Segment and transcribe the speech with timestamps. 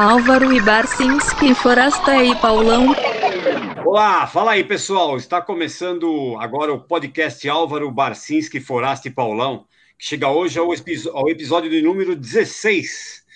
[0.00, 2.86] Álvaro e Barcinski, Forasta e Paulão.
[3.84, 9.66] Olá, fala aí pessoal, está começando agora o podcast Álvaro Barcinski, Forasta e Paulão,
[9.98, 10.68] que chega hoje ao,
[11.12, 13.26] ao episódio de número 16.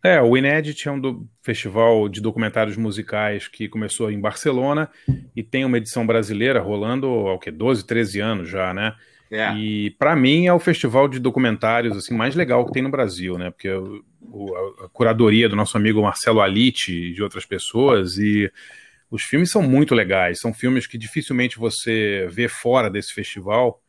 [0.04, 4.88] É, o Inédit é um do festival de documentários musicais que começou em Barcelona
[5.34, 7.50] e tem uma edição brasileira rolando há o quê?
[7.50, 8.94] 12, 13 anos já, né?
[9.28, 9.52] É.
[9.56, 13.36] E para mim é o festival de documentários assim mais legal que tem no Brasil,
[13.36, 13.50] né?
[13.50, 18.48] Porque o, a curadoria do nosso amigo Marcelo Alite e de outras pessoas e
[19.10, 23.80] os filmes são muito legais, são filmes que dificilmente você vê fora desse festival.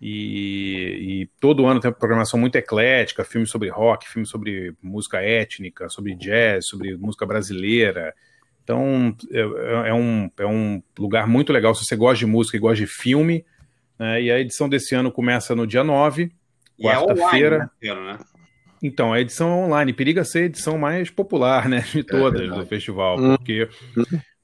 [0.00, 5.22] E, e, todo ano tem uma programação muito eclética, filmes sobre rock, filmes sobre música
[5.22, 8.12] étnica, sobre jazz, sobre música brasileira.
[8.64, 12.56] Então é, é, é um, é um lugar muito legal se você gosta de música
[12.56, 13.44] e gosta de filme.
[13.98, 14.22] Né?
[14.22, 16.30] E a edição desse ano começa no dia 9,
[16.80, 17.70] é quarta-feira.
[17.80, 18.18] É né?
[18.82, 22.46] Então, a edição é online periga ser a edição mais popular né, de todas é
[22.48, 23.36] do festival, hum.
[23.36, 23.68] porque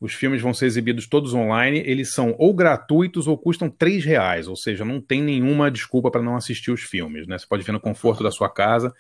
[0.01, 4.47] os filmes vão ser exibidos todos online, eles são ou gratuitos ou custam três reais,
[4.47, 7.37] ou seja, não tem nenhuma desculpa para não assistir os filmes, né?
[7.37, 8.95] Você pode ver no conforto da sua casa.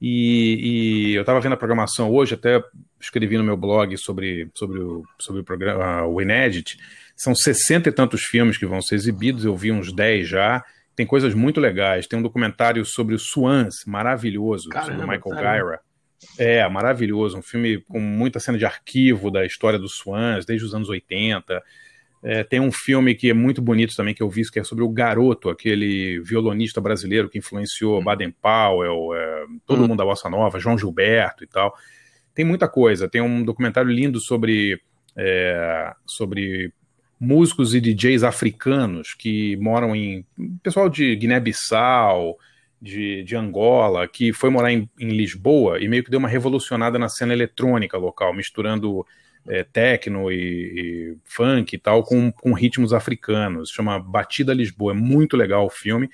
[0.00, 2.60] E, e eu estava vendo a programação hoje, até
[3.00, 6.78] escrevi no meu blog sobre, sobre, o, sobre o programa, o Inédit.
[7.14, 10.64] São sessenta e tantos filmes que vão ser exibidos, eu vi uns dez já.
[10.96, 12.06] Tem coisas muito legais.
[12.06, 15.91] Tem um documentário sobre o Swans, maravilhoso, Caramba, sobre o Michael Gyra
[16.38, 17.38] é, maravilhoso.
[17.38, 21.62] Um filme com muita cena de arquivo da história dos Swans, desde os anos 80.
[22.24, 24.84] É, tem um filme que é muito bonito também, que eu vi, que é sobre
[24.84, 28.04] o Garoto, aquele violonista brasileiro que influenciou hum.
[28.04, 29.88] Baden Powell, é, todo hum.
[29.88, 31.74] mundo da Bossa Nova, João Gilberto e tal.
[32.34, 33.08] Tem muita coisa.
[33.08, 34.80] Tem um documentário lindo sobre,
[35.16, 36.72] é, sobre
[37.18, 40.24] músicos e DJs africanos que moram em.
[40.62, 42.38] pessoal de Guiné-Bissau,
[42.82, 46.98] de, de Angola, que foi morar em, em, Lisboa e meio que deu uma revolucionada
[46.98, 49.06] na cena eletrônica local, misturando
[49.46, 53.70] é, techno e, e, funk e tal com, com ritmos africanos.
[53.70, 54.92] Chama Batida Lisboa.
[54.92, 56.10] É muito legal o filme.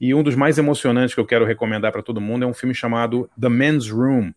[0.00, 2.74] E um dos mais emocionantes que eu quero recomendar para todo mundo é um filme
[2.74, 4.32] chamado The Men's Room,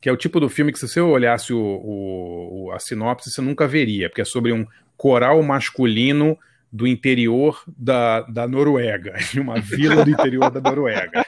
[0.00, 3.40] que é o tipo do filme que se você olhasse o, o, a sinopse você
[3.40, 4.64] nunca veria, porque é sobre um
[4.96, 6.38] coral masculino
[6.76, 11.24] do interior da, da Noruega, de uma vila do interior da Noruega.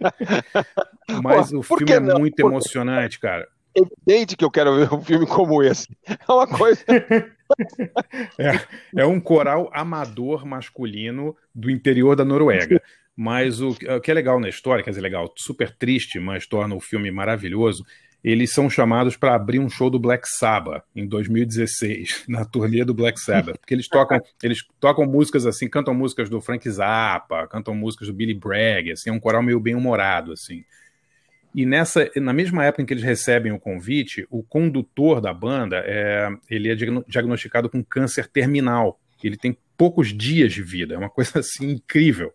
[1.22, 2.18] Mas Pô, o filme é não?
[2.18, 2.50] muito Por...
[2.50, 3.46] emocionante, cara.
[3.74, 5.88] Evidente que eu quero ver um filme como esse.
[6.06, 6.84] É uma coisa.
[8.38, 8.60] é,
[8.96, 12.82] é um coral amador masculino do interior da Noruega.
[13.14, 16.74] Mas o, o que é legal na história, quer dizer, legal, super triste, mas torna
[16.74, 17.84] o filme maravilhoso,
[18.22, 22.94] eles são chamados para abrir um show do Black Sabbath em 2016, na turnê do
[22.94, 27.74] Black Sabbath, porque eles tocam, eles tocam músicas assim, cantam músicas do Frank Zappa, cantam
[27.74, 30.64] músicas do Billy Bragg, assim, é um coral meio bem humorado assim.
[31.54, 35.82] E nessa, na mesma época em que eles recebem o convite, o condutor da banda
[35.84, 38.98] é, ele é diagnosticado com câncer terminal.
[39.22, 42.32] Ele tem poucos dias de vida, é uma coisa assim incrível.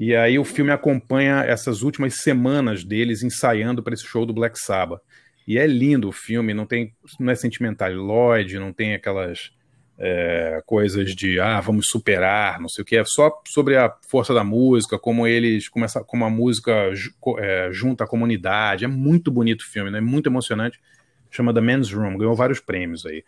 [0.00, 4.58] E aí o filme acompanha essas últimas semanas deles ensaiando para esse show do Black
[4.58, 5.02] Sabbath.
[5.46, 9.52] E é lindo o filme, não tem, não é sentimentaloide, não tem aquelas
[9.98, 14.32] é, coisas de ah, vamos superar, não sei o que, é só sobre a força
[14.32, 16.72] da música, como eles, como, essa, como a música
[17.36, 18.86] é, junta a comunidade.
[18.86, 19.98] É muito bonito o filme, né?
[19.98, 20.80] é muito emocionante.
[21.30, 23.22] Chama The Men's Room, ganhou vários prêmios aí.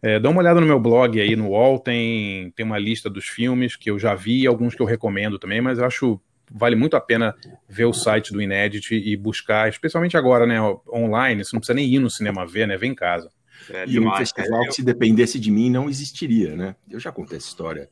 [0.00, 3.26] É, dá uma olhada no meu blog aí no UOL, tem, tem uma lista dos
[3.26, 6.20] filmes que eu já vi, alguns que eu recomendo também, mas eu acho
[6.50, 7.34] vale muito a pena
[7.68, 10.58] ver o site do Inedit e buscar, especialmente agora, né,
[10.90, 13.30] online, você não precisa nem ir no cinema ver, né, vem em casa.
[13.70, 16.76] É, e um festival que se dependesse de mim não existiria, né?
[16.88, 17.90] Eu já contei essa história.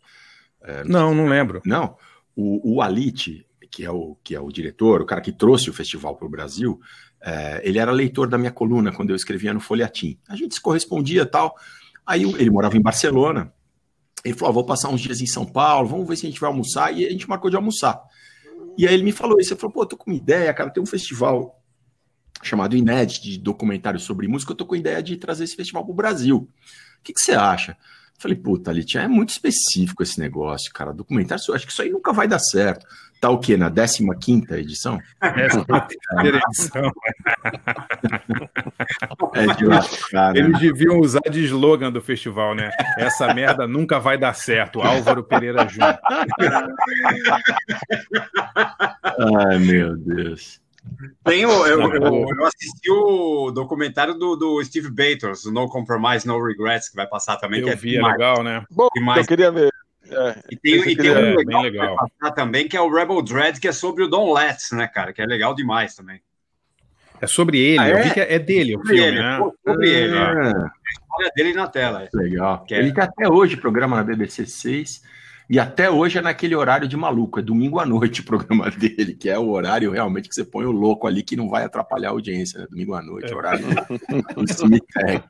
[0.62, 1.60] É, não, não lembro.
[1.66, 1.96] Não,
[2.34, 5.72] o, o Alit, que é o, que é o diretor, o cara que trouxe o
[5.72, 6.80] festival para o Brasil,
[7.20, 10.18] é, ele era leitor da minha coluna quando eu escrevia no Folhetim.
[10.28, 11.54] A gente se correspondia tal.
[12.06, 13.52] Aí ele morava em Barcelona.
[14.24, 16.40] Ele falou: ah, vou passar uns dias em São Paulo, vamos ver se a gente
[16.40, 16.96] vai almoçar.
[16.96, 18.00] E a gente marcou de almoçar.
[18.78, 19.52] E aí ele me falou isso.
[19.52, 20.70] Ele falou: pô, tô com uma ideia, cara.
[20.70, 21.62] Tem um festival
[22.42, 24.52] chamado Inédit de documentário sobre música.
[24.52, 26.48] Eu tô com a ideia de trazer esse festival pro Brasil.
[26.98, 27.76] O que, que você acha?
[28.18, 30.92] Falei, puta, Litia, é muito específico esse negócio, cara.
[30.92, 32.86] Documentário, acho que isso aí nunca vai dar certo.
[33.20, 33.56] Tá o quê?
[33.56, 35.00] Na 15 edição?
[35.20, 36.92] É edição.
[39.34, 40.40] é de lascar, né?
[40.40, 42.70] Eles deviam usar de slogan do festival, né?
[42.98, 44.82] Essa merda nunca vai dar certo.
[44.82, 45.98] Álvaro Pereira Júnior.
[49.18, 50.60] Ai, meu Deus.
[51.24, 56.42] Tem o, eu, eu, eu, assisti o documentário do, do Steve Bators, No Compromise, No
[56.42, 57.60] Regrets, que vai passar também.
[57.60, 58.64] Eu que é vi, é legal, né?
[58.70, 59.72] Bom, eu queria ver.
[60.10, 61.96] É, e tem, e tem um é, legal, legal.
[62.20, 65.12] Vai também, que é o Rebel Dread, que é sobre o Don Letts, né, cara?
[65.12, 66.20] Que é legal demais também.
[67.20, 69.38] É sobre ele, ah, eu vi que é, é dele o filme, ele, né?
[69.66, 70.20] Sobre ele, é.
[70.20, 72.02] a história dele na tela.
[72.02, 72.08] É.
[72.12, 72.64] Legal.
[72.64, 75.02] Que ele tem até hoje programa na BBC 6
[75.48, 79.14] e até hoje é naquele horário de maluco, é domingo à noite o programa dele,
[79.14, 82.08] que é o horário realmente que você põe o louco ali, que não vai atrapalhar
[82.08, 82.66] a audiência, né?
[82.68, 83.36] Domingo à noite, é.
[83.36, 83.64] horário
[84.34, 85.24] do cemitério.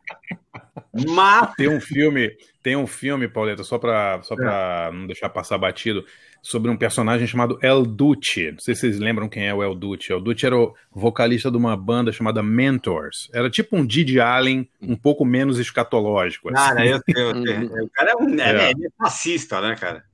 [1.09, 2.31] Mas tem um filme,
[2.63, 6.05] tem um filme, Pauleta, só para só pra não deixar passar batido,
[6.43, 8.53] sobre um personagem chamado El Duce.
[8.53, 10.13] Não sei se vocês lembram quem é o El Duce.
[10.13, 13.29] El Duce era o vocalista de uma banda chamada Mentors.
[13.33, 16.51] Era tipo um Didi Allen, um pouco menos escatológico.
[16.51, 16.69] Assim.
[16.69, 18.71] Cara, eu, eu, eu, o cara é um é.
[18.71, 20.05] é fascista, né, cara?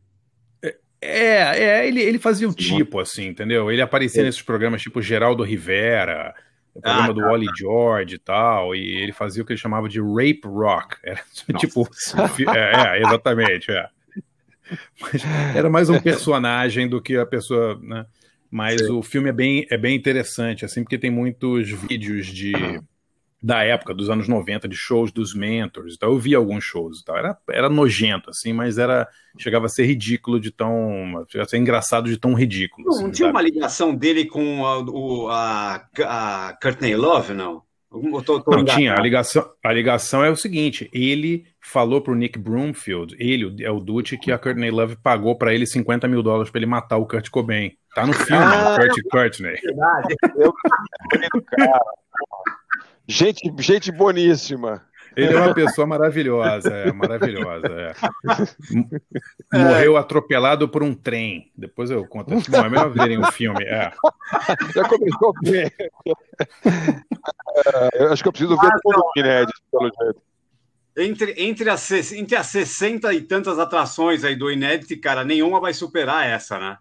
[1.03, 3.71] É, é ele, ele fazia o tipo, assim, entendeu?
[3.71, 4.25] Ele aparecia é.
[4.25, 6.33] nesses programas tipo Geraldo Rivera,
[6.75, 7.53] o programa ah, do tá, Wally tá.
[7.57, 10.97] George e tal, e ele fazia o que ele chamava de rape rock.
[11.05, 11.23] Era
[11.59, 11.89] tipo.
[12.55, 13.89] é, é, exatamente, é.
[15.01, 15.23] Mas
[15.55, 18.07] era mais um personagem do que a pessoa, né?
[18.51, 18.93] Mas Sim.
[18.93, 22.53] o filme é bem, é bem interessante, assim, porque tem muitos vídeos de
[23.43, 25.95] da época, dos anos 90, de shows dos mentors.
[25.95, 27.17] Então eu vi alguns shows e tal.
[27.17, 29.09] Era, era nojento, assim, mas era.
[29.39, 31.25] Chegava a ser ridículo de tão.
[31.29, 32.87] Chegava a ser engraçado de tão ridículo.
[32.87, 33.37] Não, assim, tinha sabe?
[33.37, 37.63] uma ligação dele com a, o, a, a Courtney Love, não?
[38.25, 38.95] Tô, tô não tinha.
[38.95, 43.81] A ligação, a ligação é o seguinte: ele falou pro Nick Broomfield, ele é o
[43.81, 47.07] Duty, que a Courtney Love pagou para ele 50 mil dólares para ele matar o
[47.07, 47.73] Kurt Cobain.
[47.95, 49.57] Tá no filme, ah, Kurt Courtney.
[50.37, 51.81] Eu, cara.
[53.13, 54.83] Gente, gente boníssima.
[55.15, 57.69] Ele é uma pessoa maravilhosa, é, maravilhosa.
[59.53, 59.59] É.
[59.59, 61.53] Morreu atropelado por um trem.
[61.55, 62.31] Depois eu conto.
[62.49, 63.63] Bom, é melhor verem o filme.
[63.65, 63.93] É.
[64.75, 65.71] Já começou bem.
[66.65, 70.23] É, eu acho que eu preciso ver ah, tudo o inédito, pelo jeito.
[70.97, 75.75] Entre, entre, as, entre as 60 e tantas atrações aí do Inédito, cara, nenhuma vai
[75.75, 76.79] superar essa, né?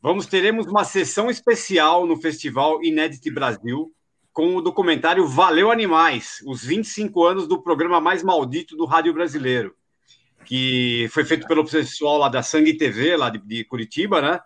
[0.00, 3.92] Vamos, teremos uma sessão especial no Festival Inédito Brasil,
[4.36, 9.74] com o documentário Valeu Animais, os 25 anos do programa mais maldito do rádio brasileiro,
[10.44, 14.38] que foi feito pelo pessoal lá da Sangue TV, lá de, de Curitiba, né?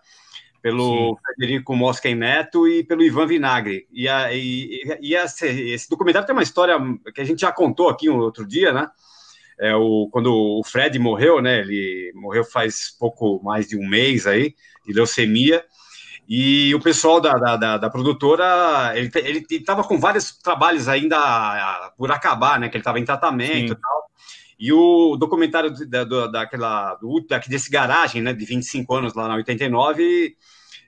[0.62, 1.22] Pelo Sim.
[1.24, 3.88] Frederico Mosquen Neto e pelo Ivan Vinagre.
[3.90, 6.78] E, a, e, e esse, esse, documentário tem uma história
[7.12, 8.88] que a gente já contou aqui um outro dia, né?
[9.58, 11.62] É o, quando o Fred morreu, né?
[11.62, 14.54] Ele morreu faz pouco mais de um mês aí,
[14.86, 15.64] de leucemia.
[16.32, 19.10] E o pessoal da, da, da, da produtora, ele
[19.50, 22.68] estava com vários trabalhos ainda por acabar, né?
[22.68, 23.72] Que ele estava em tratamento Sim.
[23.72, 24.10] e tal.
[24.56, 30.36] E o documentário da, daquela, do, desse garagem, né, de 25 anos lá na 89,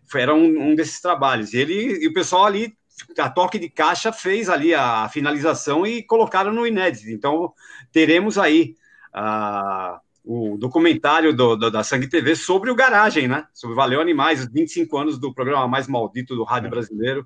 [0.07, 1.53] foi, era um, um desses trabalhos.
[1.53, 2.73] E ele e o pessoal ali,
[3.19, 7.11] a toque de caixa, fez ali a finalização e colocaram no inédito.
[7.11, 7.53] Então,
[7.91, 8.77] teremos aí.
[9.13, 13.45] Uh, o documentário do, do, da Sangue TV sobre o Garagem, né?
[13.53, 16.71] Sobre Valeu Animais, os 25 anos do programa mais maldito do rádio é.
[16.71, 17.25] brasileiro.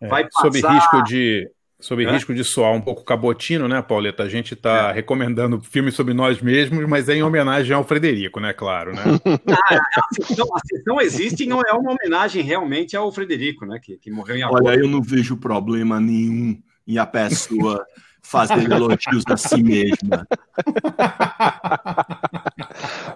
[0.00, 0.08] É.
[0.08, 0.52] Vai passar...
[0.52, 2.10] Sob risco de sob é?
[2.10, 4.22] risco de soar um pouco cabotino, né, Pauleta?
[4.22, 4.92] A gente está é.
[4.92, 8.52] recomendando filmes sobre nós mesmos, mas é em homenagem ao Frederico, né?
[8.52, 9.02] Claro, né?
[9.48, 13.78] Ah, a, sessão, a sessão existe e não é uma homenagem realmente ao Frederico, né?
[13.82, 17.84] Que, que morreu em Olha, eu não vejo problema nenhum em a pessoa
[18.26, 20.26] fazer elogios a si mesma.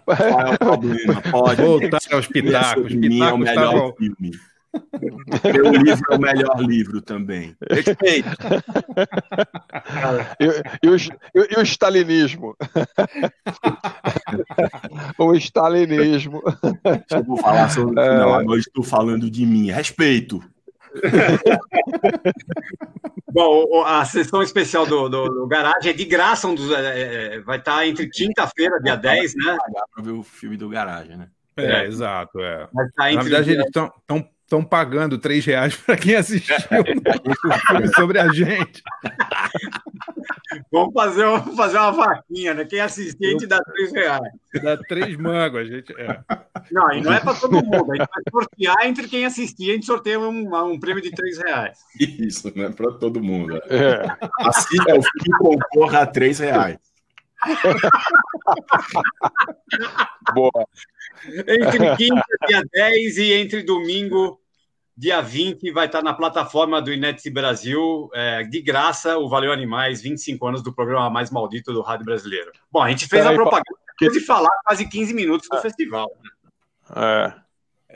[0.05, 1.23] Qual é o problema?
[1.31, 1.62] Pode.
[1.62, 2.95] Voltar aos pitacos.
[2.95, 4.31] Mim é o melhor tá filme.
[5.52, 7.57] Meu livro é o melhor livro também.
[7.69, 8.31] Respeito.
[10.38, 12.57] E, e, o, e, o stalinismo?
[15.19, 16.40] o stalinismo.
[17.11, 18.00] Eu vou falar sobre.
[18.00, 18.19] É...
[18.19, 19.73] Não, agora estou falando de mim.
[19.73, 20.40] Respeito.
[23.32, 27.40] Bom, a sessão especial do, do, do Garagem é de graça, um dos, é, é
[27.40, 29.56] vai estar tá entre quinta-feira, dia 10, né?
[29.94, 31.28] Para ver o filme do Garagem, né?
[31.56, 31.87] É, é.
[31.87, 32.40] exato.
[32.40, 32.66] É.
[32.97, 33.92] Tá Na verdade, eles estão
[34.50, 36.57] estão pagando três reais para quem assistiu
[37.95, 38.83] sobre a gente.
[40.73, 42.64] Vamos fazer, vamos fazer uma vaquinha, né?
[42.64, 44.33] Quem assistir, a gente dá três reais.
[44.61, 45.95] Dá três mangos, a gente.
[45.97, 46.21] É.
[46.73, 47.92] Não, e não é para todo mundo.
[47.92, 51.38] A gente vai sortear entre quem assistir, a gente sorteia um, um prêmio de três
[51.38, 51.78] reais.
[52.00, 53.57] Isso, não é para todo mundo.
[53.69, 54.16] É.
[54.40, 56.76] Assista o filme concorra a três reais.
[60.35, 60.66] Boa.
[61.27, 64.41] Entre quinta, dia 10 e entre domingo,
[65.00, 70.03] Dia 20 vai estar na plataforma do Inet Brasil, é, de graça, o Valeu Animais,
[70.03, 72.53] 25 anos do programa mais maldito do rádio brasileiro.
[72.71, 73.65] Bom, a gente fez a propaganda
[73.99, 75.62] depois de falar quase 15 minutos do é.
[75.62, 76.07] festival.
[76.23, 76.31] Né?
[76.97, 77.35] É.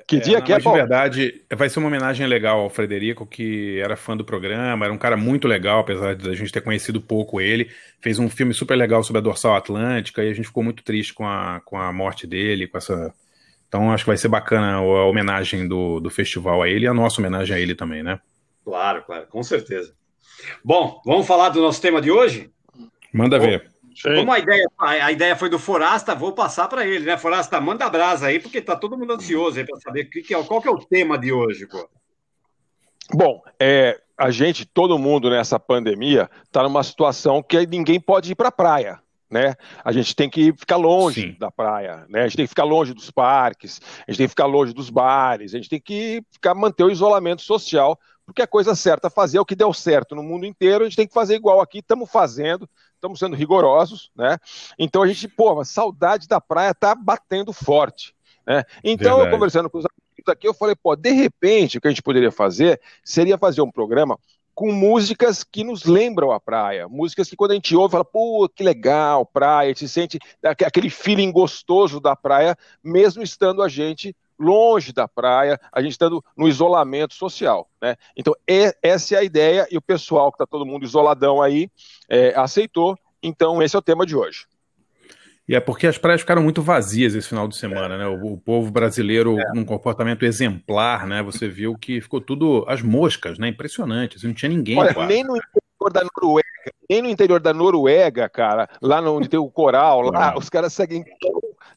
[0.07, 3.79] Que dia é, que é, De verdade, vai ser uma homenagem legal ao Frederico, que
[3.81, 7.01] era fã do programa, era um cara muito legal, apesar de a gente ter conhecido
[7.01, 7.71] pouco ele.
[8.01, 11.15] Fez um filme super legal sobre a dorsal atlântica e a gente ficou muito triste
[11.15, 13.15] com a, com a morte dele, com essa.
[13.67, 16.95] Então acho que vai ser bacana a homenagem do, do festival a ele e a
[16.95, 18.21] nossa homenagem a ele também, né?
[18.65, 19.95] Claro, claro, com certeza.
[20.65, 22.51] Bom, vamos falar do nosso tema de hoje?
[23.13, 23.74] Manda ver.
[23.95, 24.17] Sim.
[24.17, 27.17] Como a ideia, a ideia foi do Forasta, vou passar para ele, né?
[27.17, 30.43] Forasta, manda brasa aí, porque tá todo mundo ansioso aí para saber que que é,
[30.43, 31.89] qual que é o tema de hoje, pô.
[33.13, 38.35] Bom, é, a gente, todo mundo nessa pandemia, está numa situação que ninguém pode ir
[38.35, 39.01] para a praia.
[39.31, 39.55] Né?
[39.85, 41.37] A gente tem que ficar longe Sim.
[41.41, 42.21] da praia, né?
[42.21, 44.91] A gente tem que ficar longe dos parques, a gente tem que ficar longe dos
[44.91, 49.11] bares, a gente tem que ficar manter o isolamento social, porque a coisa certa a
[49.11, 51.61] fazer é o que deu certo no mundo inteiro, a gente tem que fazer igual
[51.61, 54.39] aqui, estamos fazendo, estamos sendo rigorosos, né?
[54.79, 58.15] Então a gente, pô, a saudade da praia tá batendo forte,
[58.47, 58.65] né?
[58.83, 59.29] Então Verdade.
[59.29, 62.03] eu conversando com os amigos aqui, eu falei, pô, de repente o que a gente
[62.03, 64.19] poderia fazer seria fazer um programa
[64.55, 68.49] com músicas que nos lembram a praia, músicas que quando a gente ouve, fala, pô,
[68.49, 74.15] que legal, praia, a gente sente aquele feeling gostoso da praia, mesmo estando a gente
[74.39, 77.69] longe da praia, a gente estando no isolamento social.
[77.81, 77.97] Né?
[78.17, 81.71] Então, é, essa é a ideia, e o pessoal que está todo mundo isoladão aí
[82.09, 82.99] é, aceitou.
[83.23, 84.47] Então, esse é o tema de hoje.
[85.47, 87.99] E é porque as praias ficaram muito vazias esse final de semana, é.
[87.99, 88.07] né?
[88.07, 89.53] O, o, povo brasileiro é.
[89.55, 91.23] num comportamento exemplar, né?
[91.23, 93.49] Você viu que ficou tudo as moscas, né?
[93.49, 94.79] Impressionante, assim, não tinha ninguém.
[94.79, 95.37] Olha, nem no
[95.85, 96.49] interior da Noruega,
[96.89, 101.05] nem no interior da Noruega, cara, lá onde tem o coral, lá os caras seguem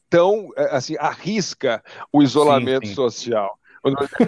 [0.08, 2.94] tão, é, assim, arrisca o isolamento sim, sim.
[2.94, 3.58] social.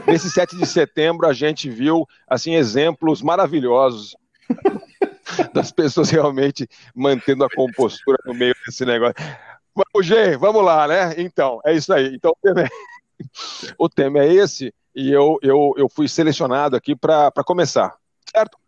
[0.07, 4.17] Nesse 7 de setembro, a gente viu, assim, exemplos maravilhosos
[5.53, 9.15] das pessoas realmente mantendo a compostura no meio desse negócio.
[9.75, 11.15] Vamos, Gê, vamos lá, né?
[11.19, 12.15] Então, é isso aí.
[12.15, 12.69] Então, o tema é,
[13.77, 17.95] o tema é esse, e eu, eu, eu fui selecionado aqui para começar,
[18.31, 18.59] certo?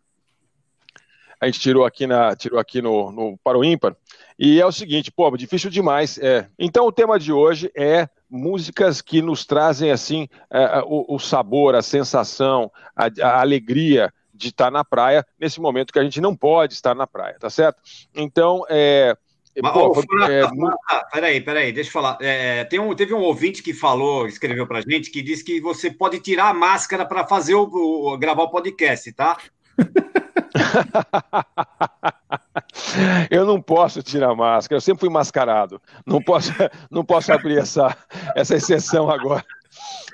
[1.43, 3.93] A gente tirou aqui, na, tirou aqui no, no para o ímpar.
[4.39, 6.17] E é o seguinte, pô, difícil demais.
[6.17, 6.47] É.
[6.57, 11.75] Então o tema de hoje é músicas que nos trazem assim é, o, o, sabor,
[11.75, 16.33] a sensação, a, a alegria de estar na praia nesse momento que a gente não
[16.33, 17.81] pode estar na praia, tá certo?
[18.15, 19.15] Então, é,
[19.61, 20.77] mas, Pô, oh, é, muito...
[20.89, 22.17] ah, peraí, peraí, deixa eu falar.
[22.21, 25.91] É, tem um, teve um ouvinte que falou, escreveu pra gente, que disse que você
[25.91, 29.37] pode tirar a máscara para fazer o, o, gravar o podcast, tá?
[33.29, 35.81] eu não posso tirar a máscara, eu sempre fui mascarado.
[36.05, 36.51] Não posso,
[36.89, 37.95] não posso abrir essa,
[38.35, 39.43] essa exceção agora,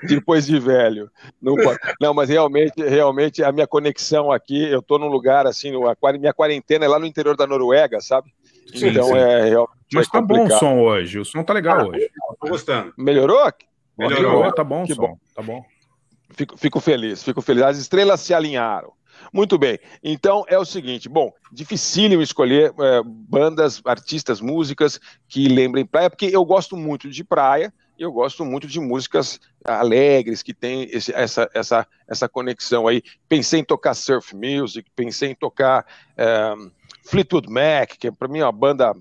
[0.06, 1.10] depois de velho.
[1.40, 1.54] Não,
[2.00, 6.34] não, mas realmente, realmente a minha conexão aqui, eu estou num lugar assim, a minha
[6.34, 8.32] quarentena é lá no interior da Noruega, sabe?
[8.74, 9.16] Sim, então sim.
[9.16, 9.80] é realmente.
[9.92, 12.08] Mas tá bom o som hoje, o som tá legal ah, hoje.
[12.40, 12.92] Tô gostando.
[12.96, 13.52] Melhorou?
[13.98, 15.18] Melhorou, Melhorou tá bom o som, bom.
[15.34, 15.64] tá bom.
[16.30, 17.64] Fico, fico feliz, fico feliz.
[17.64, 18.92] As estrelas se alinharam.
[19.32, 19.78] Muito bem.
[20.02, 26.26] Então é o seguinte: bom, dificílimo escolher é, bandas, artistas, músicas que lembrem praia, porque
[26.26, 27.72] eu gosto muito de praia.
[27.98, 33.02] e Eu gosto muito de músicas alegres que tem esse, essa, essa, essa conexão aí.
[33.28, 36.54] Pensei em tocar surf music, pensei em tocar é,
[37.04, 38.94] Fleetwood Mac, que para mim é uma banda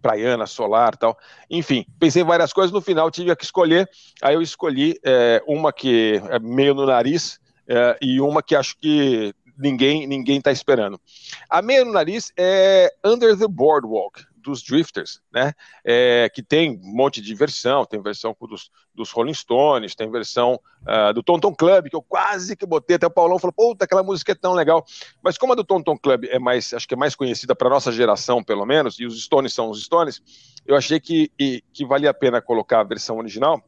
[0.00, 1.16] praiana, solar tal.
[1.48, 3.88] Enfim, pensei em várias coisas, no final tive que escolher.
[4.22, 8.76] Aí eu escolhi é, uma que é meio no nariz é, e uma que acho
[8.78, 11.00] que ninguém ninguém está esperando.
[11.48, 15.52] A meia no nariz é Under the Boardwalk, dos Drifters, né?
[15.82, 20.60] É, que tem um monte de versão, tem versão dos, dos Rolling Stones, tem versão
[20.82, 24.02] uh, do Tonton Club, que eu quase que botei, até o Paulão falou, puta, aquela
[24.02, 24.84] música é tão legal.
[25.22, 27.90] Mas como a do Tonton Club é mais, acho que é mais conhecida para nossa
[27.90, 30.22] geração, pelo menos, e os Stones são os Stones,
[30.66, 33.62] eu achei que, e, que valia a pena colocar a versão original,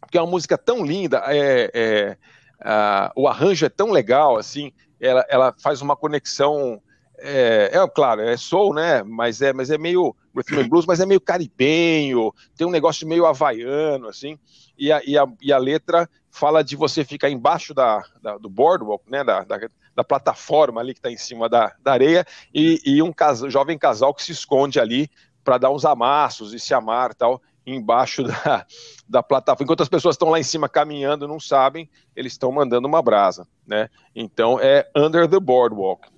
[0.00, 2.18] porque é uma música tão linda, é, é
[2.62, 6.80] uh, o arranjo é tão legal, assim, ela, ela faz uma conexão.
[7.20, 9.02] É, é, claro, é soul, né?
[9.02, 13.08] Mas é, mas é meio rhythm and blues, mas é meio caribenho, tem um negócio
[13.08, 14.38] meio havaiano, assim.
[14.78, 18.48] E a, e a, e a letra fala de você ficar embaixo da, da do
[18.48, 19.24] boardwalk, né?
[19.24, 19.58] Da, da,
[19.96, 22.24] da, plataforma ali que está em cima da, da areia,
[22.54, 25.10] e, e um casal, jovem casal que se esconde ali
[25.42, 27.42] para dar uns amassos e se amar tal
[27.74, 28.66] embaixo da,
[29.08, 29.64] da plataforma.
[29.64, 33.46] Enquanto as pessoas estão lá em cima caminhando, não sabem, eles estão mandando uma brasa,
[33.66, 33.88] né?
[34.14, 36.08] Então é Under the Boardwalk.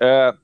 [0.00, 0.34] É,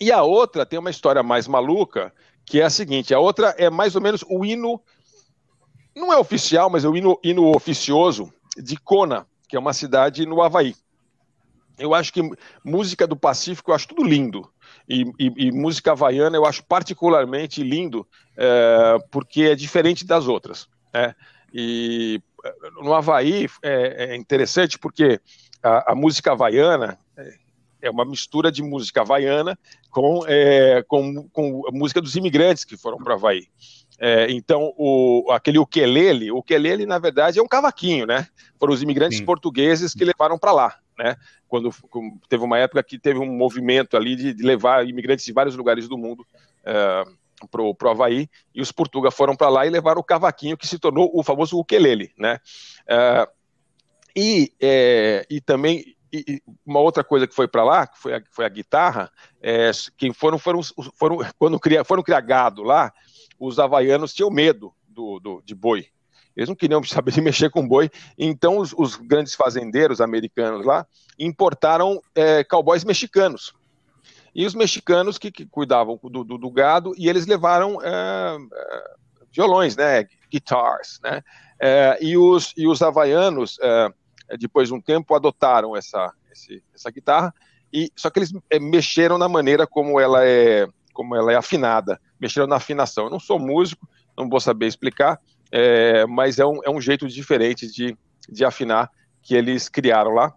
[0.00, 2.12] e a outra tem uma história mais maluca,
[2.44, 4.80] que é a seguinte: a outra é mais ou menos o hino,
[5.94, 10.24] não é oficial, mas é o hino, hino oficioso de Kona, que é uma cidade
[10.26, 10.74] no Havaí.
[11.78, 12.20] Eu acho que
[12.64, 14.50] música do Pacífico, eu acho tudo lindo.
[14.90, 18.04] E, e, e, música havaiana eu acho particularmente lindo,
[18.36, 20.68] é, porque é diferente das outras.
[20.92, 21.14] Né?
[21.54, 22.20] E
[22.82, 25.20] no Havaí é, é interessante porque
[25.62, 27.34] a, a, música havaiana é,
[27.82, 29.56] é uma mistura de música havaiana
[29.92, 33.46] com, é, com, com a música dos imigrantes que foram para o Havaí.
[33.96, 38.26] É, então, o, aquele ukelele, o ukelele, na verdade, é um cavaquinho, né?
[38.58, 39.24] Foram os imigrantes Sim.
[39.24, 41.16] portugueses que levaram para lá, né?
[41.48, 41.70] Quando
[42.28, 45.88] teve uma época que teve um movimento ali de, de levar imigrantes de vários lugares
[45.88, 46.26] do mundo
[46.62, 47.04] é,
[47.50, 50.78] para o Havaí, e os portugueses foram para lá e levaram o cavaquinho que se
[50.78, 52.38] tornou o famoso ukelele, né?
[52.86, 53.28] É,
[54.14, 58.22] e, é, e também e uma outra coisa que foi para lá, que foi a,
[58.30, 59.70] foi a guitarra, é,
[60.12, 60.60] foram, foram,
[60.96, 62.92] foram quando cria, foram criar gado lá,
[63.38, 65.86] os havaianos tinham medo do, do, de boi.
[66.36, 70.86] Eles não queriam saber de mexer com boi, então os, os grandes fazendeiros americanos lá
[71.18, 73.54] importaram é, cowboys mexicanos.
[74.34, 77.88] E os mexicanos que, que cuidavam do, do, do, gado, e eles levaram é,
[78.52, 78.82] é,
[79.32, 81.22] violões, né, guitars, né,
[81.60, 83.88] é, e, os, e os havaianos, é,
[84.38, 87.34] depois de um tempo, adotaram essa, esse, essa guitarra,
[87.72, 92.00] e só que eles é, mexeram na maneira como ela é, como ela é afinada
[92.20, 93.04] mexeram na afinação.
[93.04, 95.18] Eu não sou músico, não vou saber explicar,
[95.50, 97.96] é, mas é um, é um jeito diferente de,
[98.28, 98.90] de afinar
[99.22, 100.34] que eles criaram lá,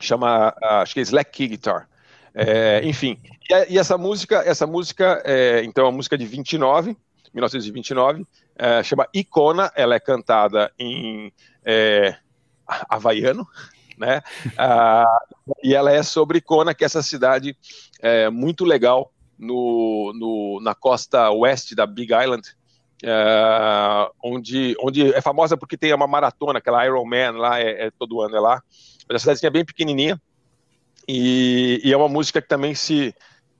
[0.00, 1.88] chama, acho que é Slack Key Guitar.
[2.34, 6.96] É, enfim, e, e, essa música, essa música, é, então, é uma música de 29,
[7.32, 11.32] 1929, é, chama Icona, ela é cantada em
[11.64, 12.16] é,
[12.88, 13.46] havaiano,
[13.98, 14.22] né?
[14.56, 15.18] Ah,
[15.62, 17.56] e ela é sobre Icona, que é essa cidade
[18.00, 22.42] é, muito legal no, no, na costa oeste da Big Island,
[23.02, 28.20] é, onde, onde é famosa porque tem uma maratona, aquela Ironman lá, é, é todo
[28.20, 28.62] ano é lá.
[29.08, 30.20] Mas a cidadezinha é bem pequenininha
[31.08, 33.14] e, e, é uma música que também se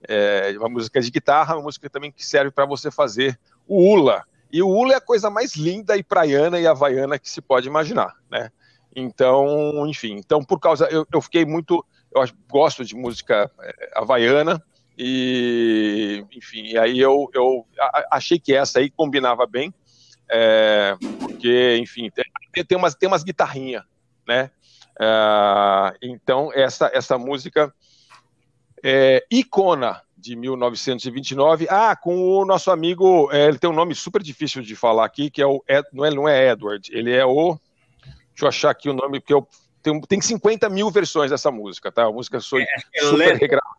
[0.08, 4.25] é uma música de guitarra, uma música também que serve para você fazer o ula.
[4.52, 7.66] E o ula é a coisa mais linda e praiana e havaiana que se pode
[7.68, 8.50] imaginar, né?
[8.94, 11.84] Então, enfim, então por causa eu, eu fiquei muito,
[12.14, 14.62] eu gosto de música é, havaiana
[14.99, 17.67] e, enfim, aí eu, eu
[18.11, 19.73] achei que essa aí combinava bem,
[20.31, 23.85] é, porque, enfim, tem, tem, umas, tem umas guitarrinhas,
[24.26, 24.50] né?
[25.00, 27.73] É, então, essa, essa música
[28.83, 31.67] é Icona, de 1929.
[31.69, 35.28] Ah, com o nosso amigo, é, ele tem um nome super difícil de falar aqui,
[35.28, 37.59] que é o, Ed, não, é, não é Edward, ele é o,
[38.28, 39.47] deixa eu achar aqui o nome, porque eu,
[39.83, 42.05] tem, tem 50 mil versões dessa música, tá?
[42.05, 43.76] A música sou, é, é super regravada.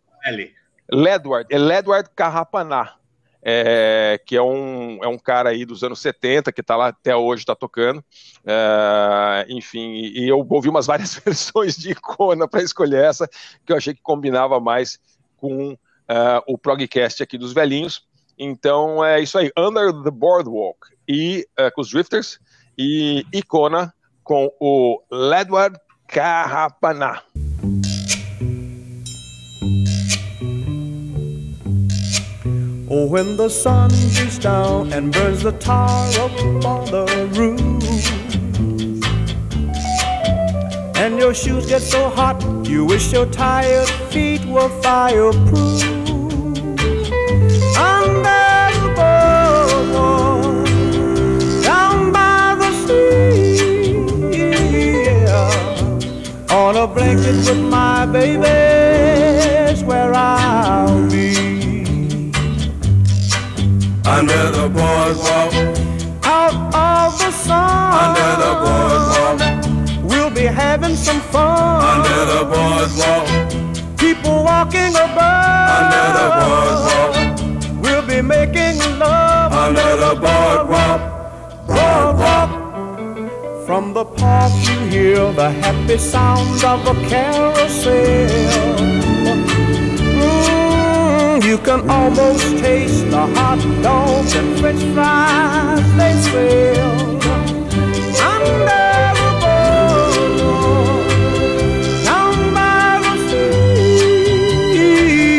[0.91, 2.95] Ledward, é Ledward Carrapaná,
[3.41, 7.15] é, que é um, é um cara aí dos anos 70, que está lá até
[7.15, 8.03] hoje, está tocando.
[8.45, 13.27] É, enfim, e eu ouvi umas várias versões de Icona para escolher essa,
[13.65, 14.99] que eu achei que combinava mais
[15.37, 15.77] com uh,
[16.47, 18.07] o progcast aqui dos velhinhos.
[18.37, 22.39] Então é isso aí, Under the Boardwalk e uh, com os Drifters
[22.77, 23.93] e Icona
[24.23, 27.21] com o Ledward Carrapaná.
[32.95, 36.31] Oh, when the sun beats down and burns the tar up
[36.63, 38.05] on the roof,
[40.95, 45.81] and your shoes get so hot, you wish your tired feet were fireproof.
[47.75, 50.67] Under the boardwalk,
[51.63, 53.95] down by the sea,
[54.37, 55.49] yeah.
[56.55, 61.09] on a blanket with my baby, where I'll
[64.05, 65.53] under the boardwalk.
[66.23, 69.39] Out of the sun, under the boardwalk.
[70.03, 73.27] We'll be having some fun under the boardwalk.
[73.97, 77.13] People walking above under the boardwalk.
[77.81, 81.01] We'll be making love under the boardwalk.
[81.67, 82.49] Boardwalk.
[83.65, 89.12] From the park you hear the happy sounds of a carousel
[91.53, 97.11] you can almost taste the hot dogs and french fries they sell
[98.31, 98.57] under
[99.19, 101.07] the boardwalk
[102.07, 102.33] down
[103.05, 104.45] the sea.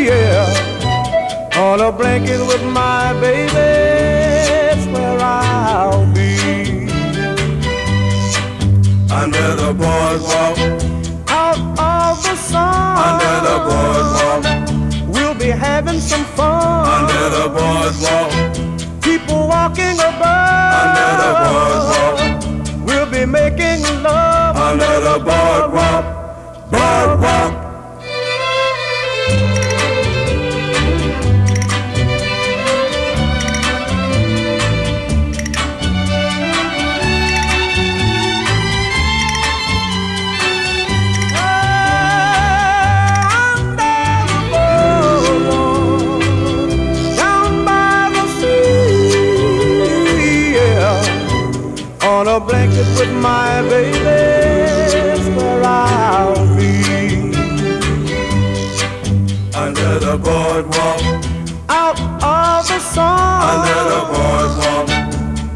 [0.07, 1.59] Yeah.
[1.59, 3.67] On a blanket with my baby,
[4.71, 6.31] it's where I'll be.
[9.21, 10.57] Under the boardwalk,
[11.27, 14.54] out of the sun, under the boardwalk
[17.35, 18.31] the boardwalk.
[19.01, 20.75] People walking above.
[20.83, 22.85] Under the boardwalk.
[22.87, 24.55] We'll be making love.
[24.55, 26.05] Under the boardwalk.
[26.71, 27.54] Boardwalk.
[62.97, 63.45] Of the sun.
[63.51, 64.87] Under the boardwalk,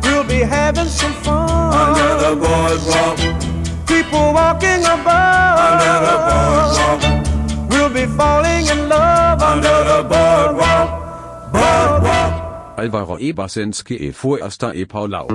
[0.04, 1.73] we'll be having some fun.
[1.73, 3.17] Under the boardwalk,
[3.88, 5.60] people walking above.
[5.69, 7.02] Under the boardwalk,
[7.69, 9.41] we'll be falling in love.
[9.41, 10.89] Under the boardwalk,
[11.52, 12.34] boardwalk.
[12.80, 15.28] Alvaro Ebersenski e Fuersta e Paulau.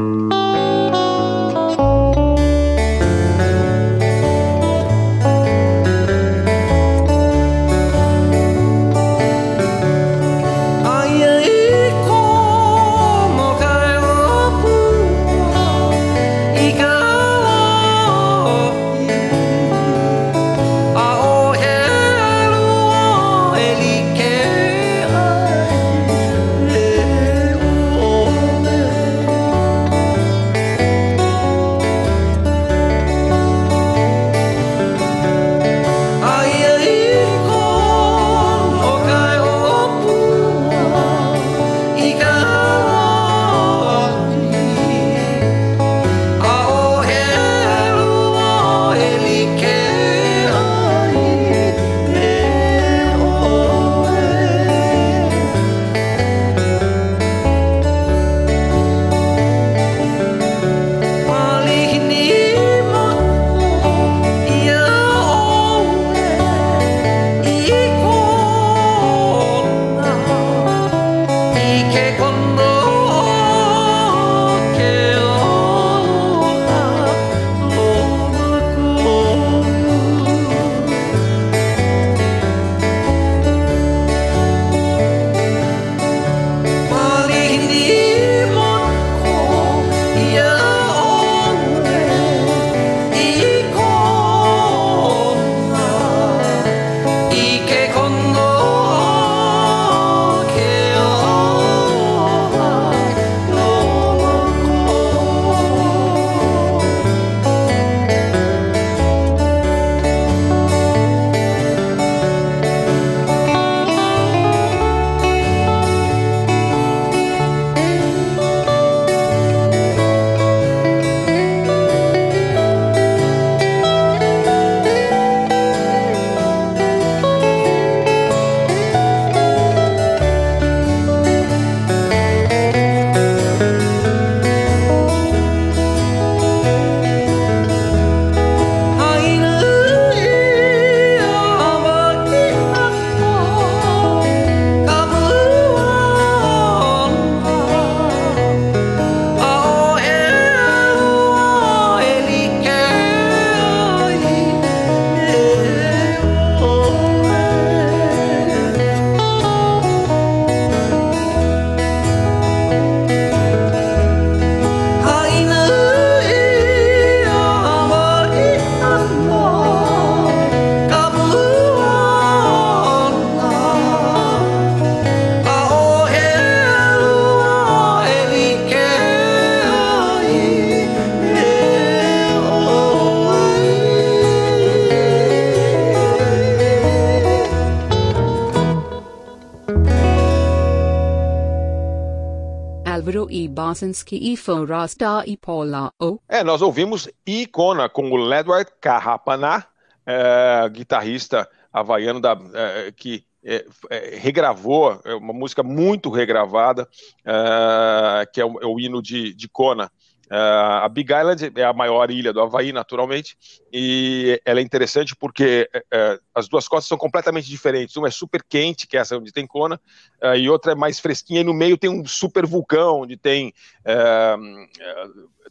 [194.12, 196.18] E Forasta e Paula O.
[196.28, 199.66] É, nós ouvimos Icona com o Ledward Carrapaná,
[200.06, 206.88] é, guitarrista havaiano da, é, que é, é, regravou é uma música muito regravada,
[207.24, 209.90] é, que é o, é o, hino de, de Kona.
[210.30, 213.36] Uh, a Big Island é a maior ilha do Havaí, naturalmente,
[213.72, 217.96] e ela é interessante porque uh, as duas costas são completamente diferentes.
[217.96, 219.80] Uma é super quente, que é essa onde tem Kona,
[220.22, 223.52] uh, e outra é mais fresquinha, e no meio tem um super vulcão, onde tem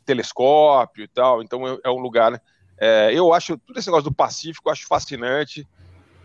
[0.06, 1.42] telescópio e tal.
[1.42, 2.42] Então é, é um lugar.
[3.12, 5.68] eu acho, tudo esse negócio do Pacífico, acho fascinante.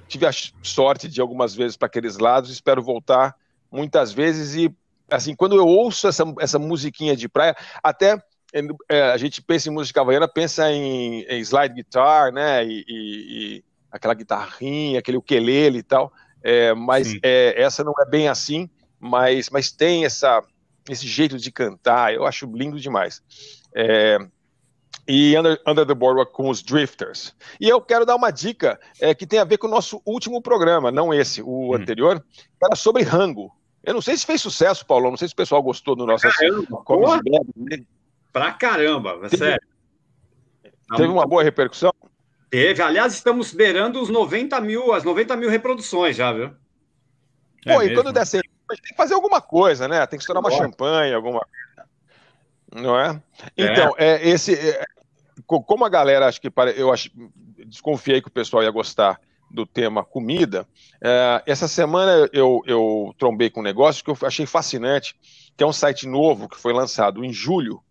[0.08, 0.32] Tive a
[0.62, 3.36] sorte de algumas vezes para aqueles lados, espero voltar
[3.70, 4.74] muitas vezes e
[5.10, 8.22] assim, quando eu ouço essa, essa musiquinha de praia, até
[8.88, 13.56] é, a gente pensa em música havaiana, pensa em, em slide guitar, né, e, e,
[13.58, 18.68] e, aquela guitarrinha, aquele ukulele e tal, é, mas é, essa não é bem assim,
[18.98, 20.42] mas, mas tem essa,
[20.88, 23.22] esse jeito de cantar, eu acho lindo demais.
[23.74, 24.18] É,
[25.06, 27.34] e Under, Under, the Boardwalk com os Drifters.
[27.58, 30.42] E eu quero dar uma dica é, que tem a ver com o nosso último
[30.42, 31.74] programa, não esse, o hum.
[31.74, 33.50] anterior, que era sobre rango.
[33.82, 36.28] Eu não sei se fez sucesso, Paulo, não sei se o pessoal gostou do nosso...
[36.28, 36.82] Caramba,
[38.38, 39.68] Pra caramba, é sério.
[40.96, 41.92] Teve uma boa repercussão?
[42.48, 42.80] Teve.
[42.80, 46.52] Aliás, estamos beirando os 90 mil, as 90 mil reproduções já, viu?
[47.66, 50.06] É Pô, e quando der certo, tem que fazer alguma coisa, né?
[50.06, 51.44] Tem que estourar uma champanhe, alguma
[52.72, 53.20] Não é?
[53.56, 54.54] Então, é, é esse.
[54.54, 54.84] É,
[55.44, 57.10] como a galera, acho que eu acho,
[57.66, 59.20] desconfiei que o pessoal ia gostar
[59.50, 60.64] do tema comida.
[61.02, 65.16] É, essa semana eu, eu trombei com um negócio que eu achei fascinante,
[65.56, 67.82] que é um site novo que foi lançado em julho,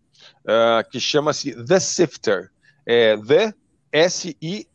[0.46, 2.50] é, que chama-se The Sifter.
[2.86, 3.52] É, The
[3.92, 4.68] S-I-F-T-E-R,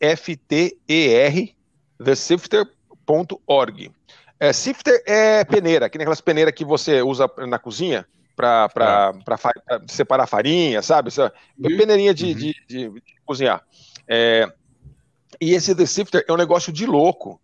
[2.02, 3.92] thesifter.org.
[4.38, 9.14] É, sifter é peneira, que nem aquelas peneiras que você usa na cozinha para
[9.70, 9.80] é.
[9.86, 11.10] separar farinha, sabe?
[11.56, 11.76] Uhum.
[11.76, 12.34] Peneirinha de, uhum.
[12.34, 13.62] de, de, de cozinhar.
[14.08, 14.52] É,
[15.40, 17.40] e esse The Sifter é um negócio de louco,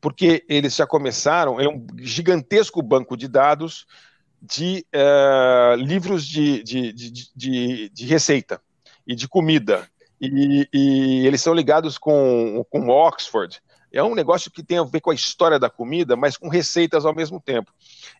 [0.00, 3.86] porque eles já começaram, é um gigantesco banco de dados
[4.44, 8.60] de uh, livros de, de, de, de, receita
[9.06, 9.88] e de comida.
[10.20, 13.60] E, e, eles são ligados com, com Oxford.
[13.90, 17.06] É um negócio que tem a ver com a história da comida, mas com receitas
[17.06, 17.72] ao mesmo tempo.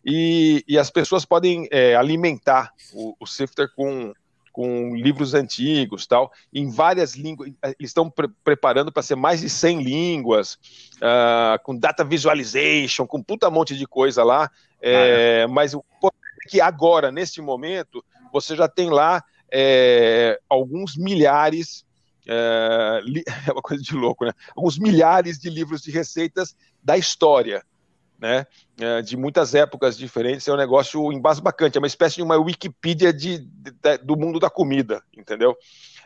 [0.03, 4.11] E, e as pessoas podem é, alimentar o, o Sifter com,
[4.55, 7.51] com livros antigos, tal, em várias línguas.
[7.61, 10.53] Eles estão pre preparando para ser mais de 100 línguas,
[10.95, 14.49] uh, com data visualization, com puta monte de coisa lá.
[14.81, 21.83] É, mas o é que agora, neste momento, você já tem lá é, alguns milhares.
[22.25, 23.01] É,
[23.49, 24.31] é uma coisa de louco, né?
[24.55, 27.61] Alguns milhares de livros de receitas da história
[28.19, 28.47] né,
[28.79, 33.11] é, de muitas épocas diferentes, é um negócio embasbacante, é uma espécie de uma Wikipedia
[33.11, 35.55] de, de do mundo da comida, entendeu?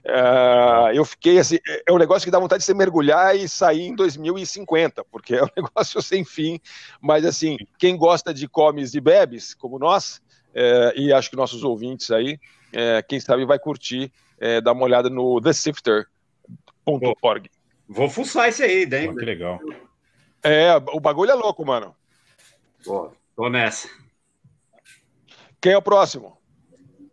[0.03, 3.49] É, eu fiquei assim, é, é um negócio que dá vontade de você mergulhar e
[3.49, 6.59] sair em 2050, porque é um negócio sem fim,
[7.01, 10.21] mas assim, quem gosta de comes e bebes, como nós,
[10.53, 12.39] é, e acho que nossos ouvintes aí,
[12.73, 17.49] é, quem sabe vai curtir, é, dar uma olhada no thesifter.org.
[17.87, 19.13] Vou fuçar isso aí, daí.
[19.13, 19.59] que legal.
[20.43, 21.95] É, o bagulho é louco, mano.
[22.83, 23.89] Pô, tô nessa.
[25.61, 26.37] Quem é o próximo?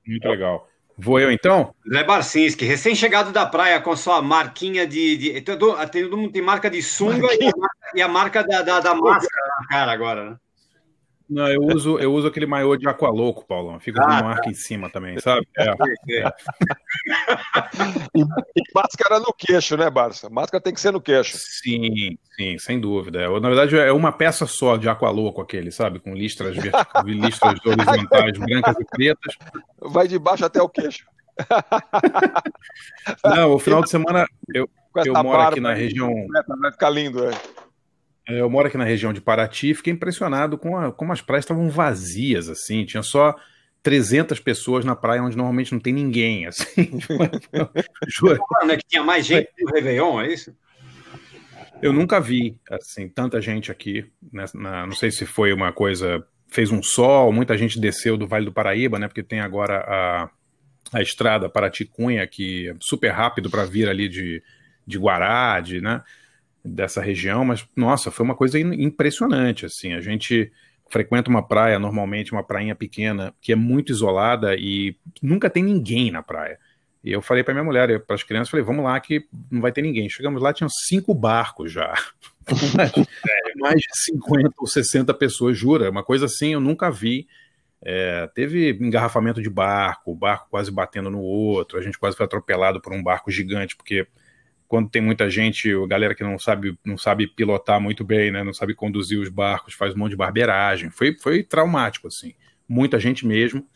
[0.07, 0.69] Muito legal.
[0.99, 1.75] Vou eu então?
[1.93, 5.17] Zé Barcinski, recém-chegado da praia com sua marquinha de.
[5.17, 8.63] de todo, todo mundo tem marca de sunga e a marca, e a marca da,
[8.63, 10.37] da, da máscara na cara agora, né?
[11.29, 13.81] Não, eu uso, eu uso aquele maiô de Aqualoco, Paulão.
[13.81, 14.51] Fica com ah, marca tá.
[14.51, 15.45] em cima também, sabe?
[15.59, 15.71] É.
[15.71, 15.75] é.
[18.15, 20.31] e, e, máscara no queixo, né, Barça?
[20.31, 21.37] Máscara tem que ser no queixo.
[21.37, 23.29] Sim, sim, sem dúvida.
[23.41, 25.99] Na verdade, é uma peça só de Aqualoco aquele, sabe?
[25.99, 26.55] Com listras,
[27.05, 29.35] listras horizontais brancas e pretas.
[29.81, 31.07] Vai de baixo até o queixo.
[33.25, 34.71] Não, o final de semana eu,
[35.05, 36.15] eu moro aqui na região.
[36.61, 37.33] Vai ficar lindo, é.
[38.29, 41.21] É, eu moro aqui na região de Paraty e fiquei impressionado com a, como as
[41.21, 43.37] praias estavam vazias, assim, tinha só
[43.83, 46.99] 300 pessoas na praia onde normalmente não tem ninguém, assim.
[48.09, 48.39] Juro.
[48.63, 50.53] Não é que tinha mais gente no Réveillon, é isso?
[51.81, 56.27] Eu nunca vi, assim, tanta gente aqui, né, na, não sei se foi uma coisa,
[56.49, 60.31] fez um sol, muita gente desceu do Vale do Paraíba, né, porque tem agora a,
[60.93, 64.43] a estrada Paraty-Cunha, que é super rápido para vir ali de,
[64.85, 66.03] de Guará, de, né,
[66.67, 69.93] dessa região, mas nossa, foi uma coisa impressionante assim.
[69.93, 70.53] A gente
[70.89, 76.11] frequenta uma praia, normalmente uma prainha pequena, que é muito isolada e nunca tem ninguém
[76.11, 76.59] na praia.
[77.03, 79.71] E eu falei para minha mulher, para as crianças, falei, vamos lá que não vai
[79.71, 80.09] ter ninguém.
[80.09, 81.95] Chegamos lá, tinham cinco barcos já.
[83.57, 87.27] mais, de 50 ou 60 pessoas, jura, uma coisa assim eu nunca vi.
[87.83, 92.27] É, teve engarrafamento de barco, o barco quase batendo no outro, a gente quase foi
[92.27, 94.09] atropelado por um barco gigante, porque
[94.69, 98.43] quando tem muita gente, a galera que não sabe, não sabe pilotar muito bem, né,
[98.43, 100.91] não sabe conduzir os barcos, faz um monte de barbeiragem.
[100.91, 102.35] Foi, foi traumático, assim.
[102.69, 103.67] Muita gente mesmo.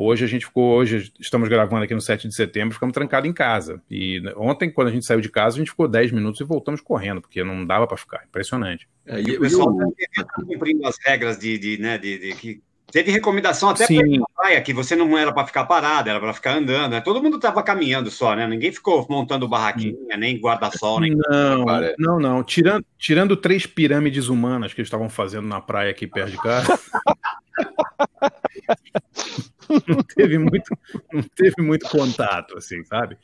[0.00, 3.32] Hoje a gente ficou, hoje estamos gravando aqui no 7 de setembro, ficamos trancados em
[3.32, 3.82] casa.
[3.90, 6.80] E ontem, quando a gente saiu de casa, a gente ficou 10 minutos e voltamos
[6.80, 8.24] correndo, porque não dava para ficar.
[8.24, 8.88] Impressionante.
[9.04, 13.10] É, e o pessoal está cumprindo as regras de, de, né, de, de, que Teve
[13.10, 14.02] recomendação até para
[14.34, 16.92] praia, que você não era para ficar parado, era para ficar andando.
[16.92, 17.02] Né?
[17.02, 18.46] Todo mundo estava caminhando só, né?
[18.46, 21.14] Ninguém ficou montando barraquinha, nem guarda-sol, nem.
[21.14, 21.66] Não,
[21.98, 22.42] não, não.
[22.42, 26.78] Tirando, tirando três pirâmides humanas que eles estavam fazendo na praia aqui perto de casa.
[29.86, 30.78] não teve muito,
[31.12, 33.18] não teve muito contato, assim, sabe?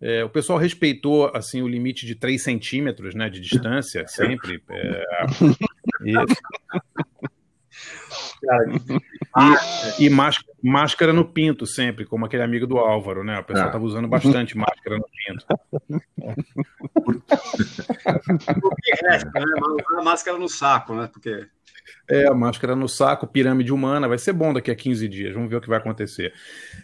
[0.00, 4.62] É, o pessoal respeitou assim o limite de 3 centímetros, né, de distância, sempre.
[4.70, 5.04] É,
[8.42, 13.38] e, e, e máscara, máscara, no pinto sempre, como aquele amigo do Álvaro, né?
[13.38, 13.86] O pessoal estava ah.
[13.86, 15.46] usando bastante máscara no pinto.
[19.98, 21.08] a máscara no saco, né?
[21.12, 21.46] Porque...
[22.08, 25.48] É, a máscara no saco, pirâmide humana, vai ser bom daqui a 15 dias, vamos
[25.48, 26.32] ver o que vai acontecer.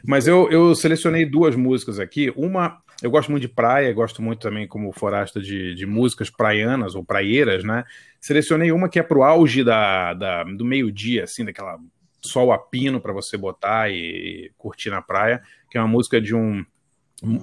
[0.04, 2.32] Mas eu, eu selecionei duas músicas aqui.
[2.36, 6.94] Uma eu gosto muito de praia, gosto muito também, como forasta, de, de músicas praianas
[6.94, 7.84] ou praieiras, né?
[8.20, 11.78] Selecionei uma que é pro auge da, da do meio-dia, assim, daquela
[12.20, 16.34] sol a pino para você botar e curtir na praia, que é uma música de
[16.34, 16.64] um,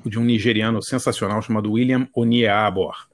[0.06, 3.08] de um nigeriano sensacional chamado William Oniabor,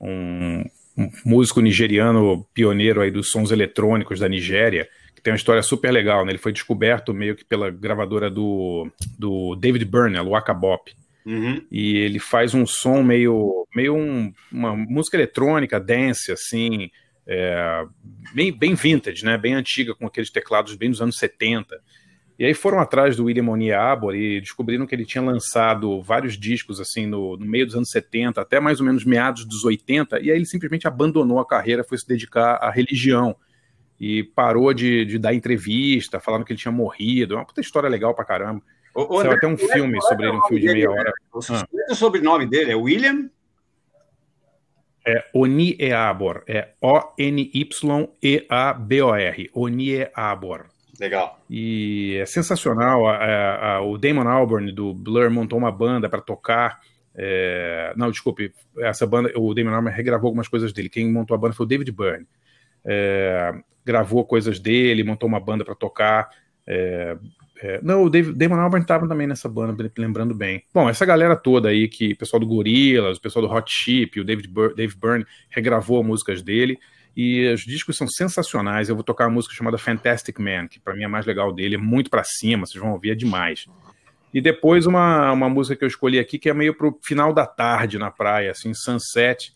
[0.00, 0.64] um,
[0.96, 5.90] um músico nigeriano pioneiro aí dos sons eletrônicos da Nigéria, que tem uma história super
[5.90, 6.32] legal, né?
[6.32, 10.94] Ele foi descoberto meio que pela gravadora do, do David Byrne, a Waka Bop.
[11.24, 11.64] Uhum.
[11.70, 16.90] E ele faz um som meio, meio um, uma música eletrônica, dance, assim,
[17.26, 17.84] é,
[18.34, 19.38] bem, bem vintage, né?
[19.38, 21.80] Bem antiga, com aqueles teclados bem dos anos 70.
[22.38, 26.80] E aí foram atrás do William Oniabor e descobriram que ele tinha lançado vários discos
[26.80, 30.30] assim no, no, meio dos anos 70, até mais ou menos meados dos 80, e
[30.30, 33.36] aí ele simplesmente abandonou a carreira, foi se dedicar à religião.
[34.00, 37.34] E parou de, de dar entrevista, falando que ele tinha morrido.
[37.34, 38.60] É uma puta história legal pra caramba.
[38.94, 41.12] O, o Saiu até um filme sobre ele, um filme de meia hora.
[41.32, 41.66] O, ah.
[41.90, 43.28] o sobrenome dele é William?
[45.06, 46.44] É Onieabor.
[46.46, 47.70] É O-N-Y-E-A-B-O-R.
[49.52, 50.66] Onieabor.
[50.98, 51.38] Legal.
[51.50, 53.06] E é sensacional.
[53.06, 56.80] A, a, a, o Damon Albarn do Blur montou uma banda para tocar.
[57.14, 57.92] É...
[57.96, 60.88] Não, desculpe, essa banda, o Damon Albarn regravou algumas coisas dele.
[60.88, 62.26] Quem montou a banda foi o David Byrne.
[62.84, 63.52] É...
[63.84, 66.30] Gravou coisas dele, montou uma banda para tocar.
[66.66, 67.16] É...
[67.66, 70.62] É, não, o Dave, Damon Albarn estava também nessa banda, lembrando bem.
[70.74, 74.20] Bom, essa galera toda aí, que o pessoal do Gorillaz, o pessoal do Hot Chip,
[74.20, 76.78] o David Bur Dave Byrne regravou músicas dele.
[77.16, 78.90] E os discos são sensacionais.
[78.90, 81.54] Eu vou tocar uma música chamada Fantastic Man, que para mim é a mais legal
[81.54, 83.64] dele, é muito para cima, vocês vão ouvir, é demais.
[84.34, 87.46] E depois uma, uma música que eu escolhi aqui, que é meio pro final da
[87.46, 89.54] tarde na praia, assim, Sunset,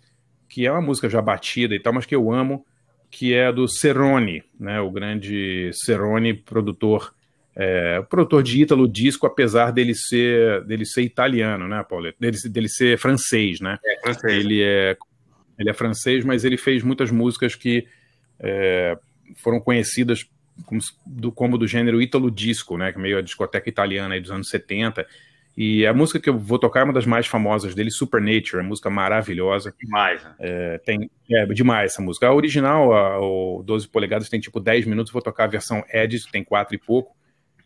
[0.48, 2.64] que é uma música já batida e tal, mas que eu amo,
[3.10, 7.12] que é do Cerrone, né, o grande Cerrone, produtor
[7.60, 12.12] é, produtor de ítalo disco, apesar dele ser dele ser italiano, né, Paulo?
[12.18, 13.78] Dele, dele ser francês, né?
[13.84, 14.32] É, francês.
[14.32, 14.96] Ele é
[15.58, 17.84] ele é francês, mas ele fez muitas músicas que
[18.38, 18.96] é,
[19.34, 20.24] foram conhecidas
[20.64, 24.20] como do, como do gênero ítalo disco, né, que é meio a discoteca italiana aí
[24.20, 25.04] dos anos 70.
[25.56, 28.62] E a música que eu vou tocar é uma das mais famosas dele, Supernature, é
[28.62, 29.74] música maravilhosa.
[29.82, 30.34] Demais, né?
[30.38, 32.28] É, tem, é demais essa música.
[32.28, 36.30] A original, a, o 12 polegadas, tem tipo 10 minutos, vou tocar a versão Edit,
[36.30, 37.18] tem 4 e pouco.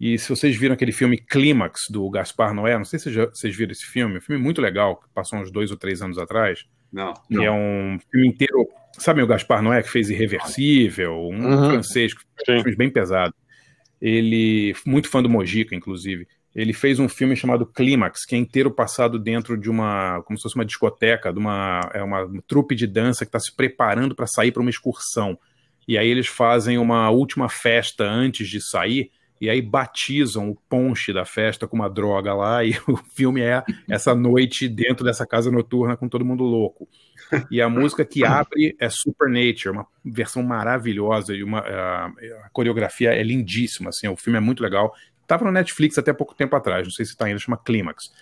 [0.03, 3.71] E se vocês viram aquele filme Clímax, do Gaspar Noé, não sei se vocês viram
[3.71, 6.67] esse filme, um filme muito legal, que passou uns dois ou três anos atrás.
[6.93, 7.15] Não.
[7.15, 7.45] Que não.
[7.45, 8.67] é um filme inteiro.
[8.99, 11.71] Sabe o Gaspar Noé, que fez Irreversível, um uhum.
[11.71, 13.33] francês, que fez filmes bem pesado.
[14.01, 16.27] Ele, muito fã do Mojica, inclusive.
[16.53, 20.43] Ele fez um filme chamado Clímax, que é inteiro passado dentro de uma, como se
[20.43, 24.27] fosse uma discoteca, de uma, é uma trupe de dança que está se preparando para
[24.27, 25.39] sair para uma excursão.
[25.87, 29.13] E aí eles fazem uma última festa antes de sair,
[29.43, 33.65] e aí batizam o ponche da festa com uma droga lá, e o filme é
[33.91, 36.89] essa noite dentro dessa casa noturna com todo mundo louco.
[37.51, 43.11] E a música que abre é Supernature, uma versão maravilhosa, e uma, a, a coreografia
[43.11, 44.95] é lindíssima, assim, o filme é muito legal.
[45.27, 48.13] Tava no Netflix até pouco tempo atrás, não sei se tá ainda, chama Clímax.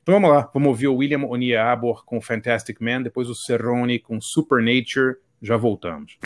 [0.00, 4.20] Então vamos lá, vamos ouvir o William Oniabor com Fantastic Man, depois o Cerrone com
[4.20, 6.18] Supernature, já voltamos.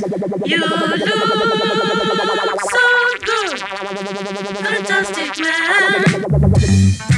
[0.00, 1.00] You look
[2.70, 2.84] so
[3.24, 3.58] good,
[4.62, 7.17] fantastic man.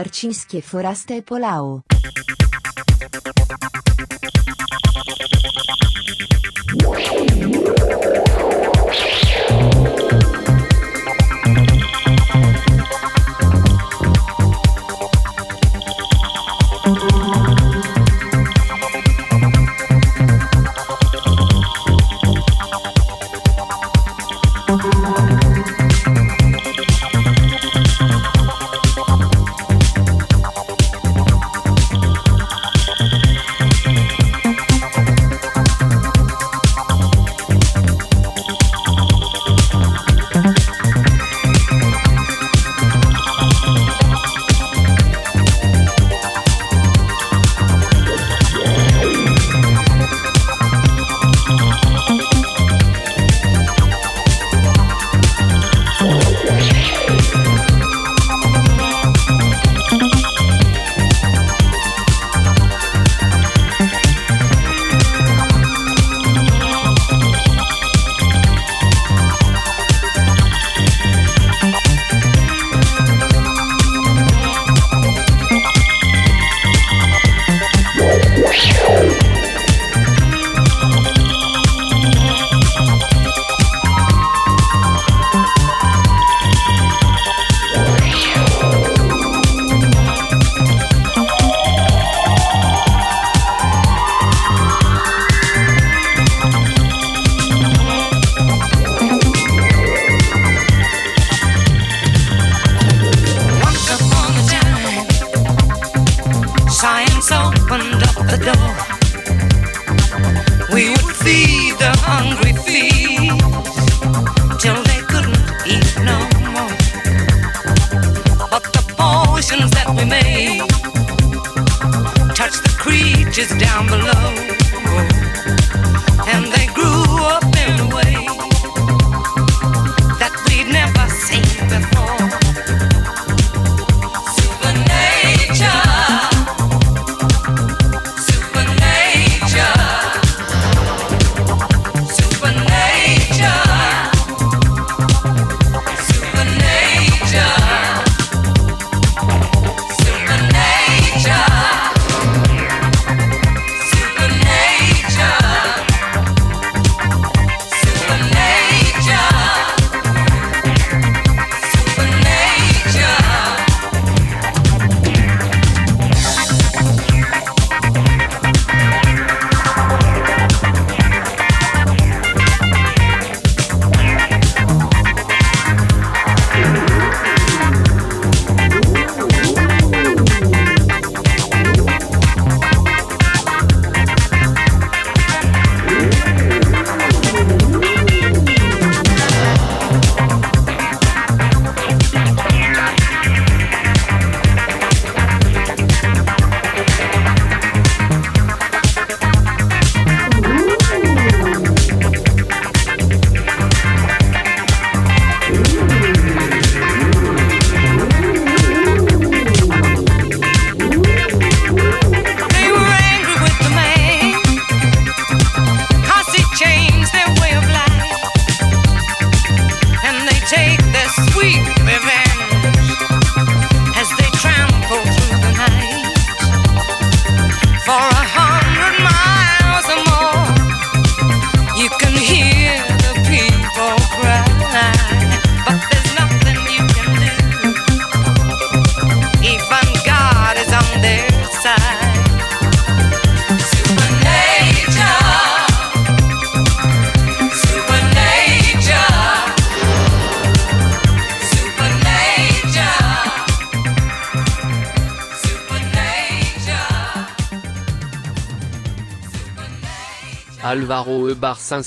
[0.00, 1.89] Barcińskie Foraste Polao.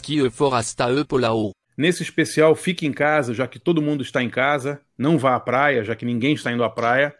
[0.07, 1.51] E Forasta e Polau.
[1.77, 4.79] Nesse especial, fique em casa, já que todo mundo está em casa.
[4.97, 7.13] Não vá à praia, já que ninguém está indo à praia.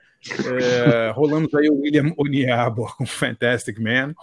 [0.61, 4.13] É, rolamos aí o William Oniabo com Fantastic Man.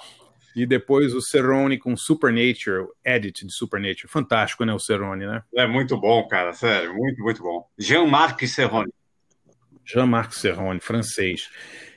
[0.54, 4.08] E depois o Cerrone com Supernature, Edit de Supernature.
[4.08, 5.42] Fantástico, né, o Cerrone, né?
[5.54, 7.66] É muito bom, cara, sério, muito, muito bom.
[7.78, 8.92] Jean-Marc Cerrone.
[9.84, 11.48] Jean-Marc Cerrone, francês.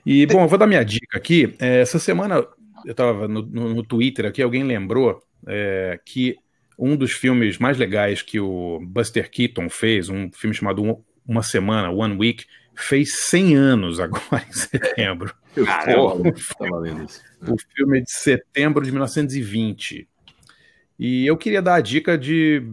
[0.06, 1.56] E, bom, eu vou dar minha dica aqui.
[1.60, 2.46] É, essa semana,
[2.86, 6.38] eu estava no, no, no, Twitter aqui, alguém lembrou é, que
[6.78, 11.90] um dos filmes mais legais que o Buster Keaton fez, um filme chamado Uma Semana,
[11.92, 15.34] One Week, fez 100 anos agora em setembro.
[15.66, 16.30] Caramba,
[17.48, 20.08] o filme é de setembro de 1920.
[20.98, 22.64] E eu queria dar a dica de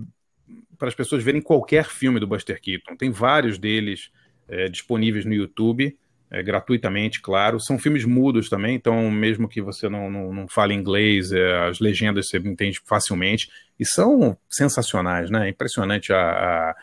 [0.79, 2.97] para as pessoas verem qualquer filme do Buster Keaton.
[2.97, 4.11] Tem vários deles
[4.49, 5.97] é, disponíveis no YouTube,
[6.31, 7.59] é, gratuitamente, claro.
[7.59, 11.81] São filmes mudos também, então mesmo que você não, não, não fale inglês, é, as
[11.81, 13.49] legendas você entende facilmente.
[13.79, 15.47] E são sensacionais, né?
[15.47, 16.75] É impressionante a,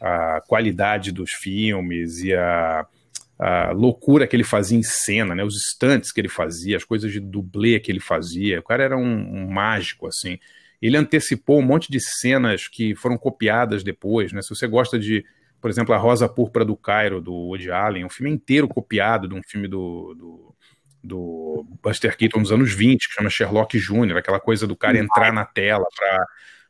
[0.00, 2.86] a, a qualidade dos filmes e a,
[3.38, 5.44] a loucura que ele fazia em cena, né?
[5.44, 8.58] Os estantes que ele fazia, as coisas de dublê que ele fazia.
[8.58, 10.38] O cara era um, um, mágico, assim.
[10.82, 14.42] Ele antecipou um monte de cenas que foram copiadas depois, né?
[14.42, 15.24] Se você gosta de,
[15.60, 19.34] por exemplo, A Rosa Púrpura do Cairo, do Woody Allen, um filme inteiro copiado de
[19.34, 20.54] um filme do, do,
[21.02, 25.32] do Buster Keaton dos anos 20, que chama Sherlock Jr., aquela coisa do cara entrar
[25.32, 26.26] na tela para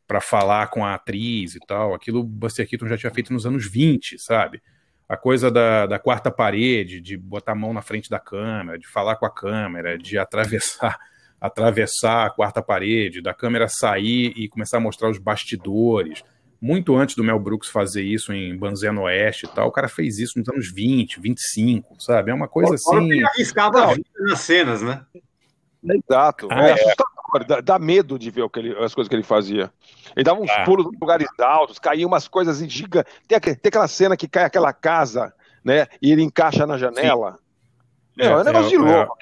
[0.07, 1.93] para falar com a atriz e tal.
[1.93, 4.62] Aquilo Buster Keaton já tinha feito nos anos 20, sabe?
[5.09, 8.87] a coisa da, da quarta parede, de botar a mão na frente da câmera, de
[8.87, 10.99] falar com a câmera, de atravessar
[11.39, 16.24] atravessar a quarta parede, da câmera sair e começar a mostrar os bastidores.
[16.61, 19.88] Muito antes do Mel Brooks fazer isso em Banzé no Oeste e tal, o cara
[19.88, 22.30] fez isso nos anos 20, 25, sabe?
[22.30, 23.11] É uma coisa assim.
[23.11, 25.04] Ele arriscava a vida nas cenas, né?
[25.84, 26.48] Exato.
[26.50, 29.14] Ah, é, é assustador, dá, dá, medo de ver o que ele, as coisas que
[29.14, 29.70] ele fazia.
[30.16, 30.64] Ele dava uns ah.
[30.64, 33.12] pulos em lugares altos, caía umas coisas gigantes.
[33.28, 35.32] Tem, tem, aquela cena que cai aquela casa,
[35.64, 35.86] né?
[36.00, 37.38] E ele encaixa na janela.
[38.18, 39.16] É, é, um negócio é, de louco.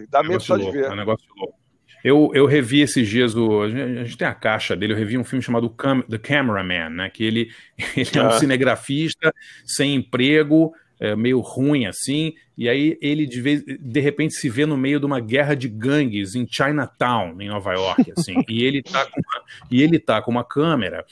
[0.00, 0.86] É, dá medo só de ver.
[0.86, 1.58] É um negócio de louco.
[2.04, 3.62] Eu, eu revi esses dias o.
[3.62, 7.10] A gente tem a caixa dele, eu revi um filme chamado Cam, The Cameraman, né?
[7.10, 7.50] Que ele,
[7.96, 8.38] ele é um ah.
[8.38, 9.34] cinegrafista
[9.64, 14.66] sem emprego, é, meio ruim assim, e aí ele de, vez, de repente se vê
[14.66, 18.82] no meio de uma guerra de gangues em Chinatown, em Nova York, assim, e ele
[18.82, 21.04] tá com uma, e ele tá com uma câmera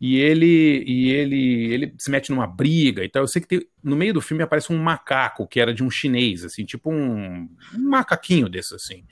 [0.00, 3.22] e ele e ele ele se mete numa briga e tal.
[3.22, 5.90] Eu sei que tem, no meio do filme aparece um macaco que era de um
[5.90, 9.04] chinês, assim, tipo um, um macaquinho desse assim.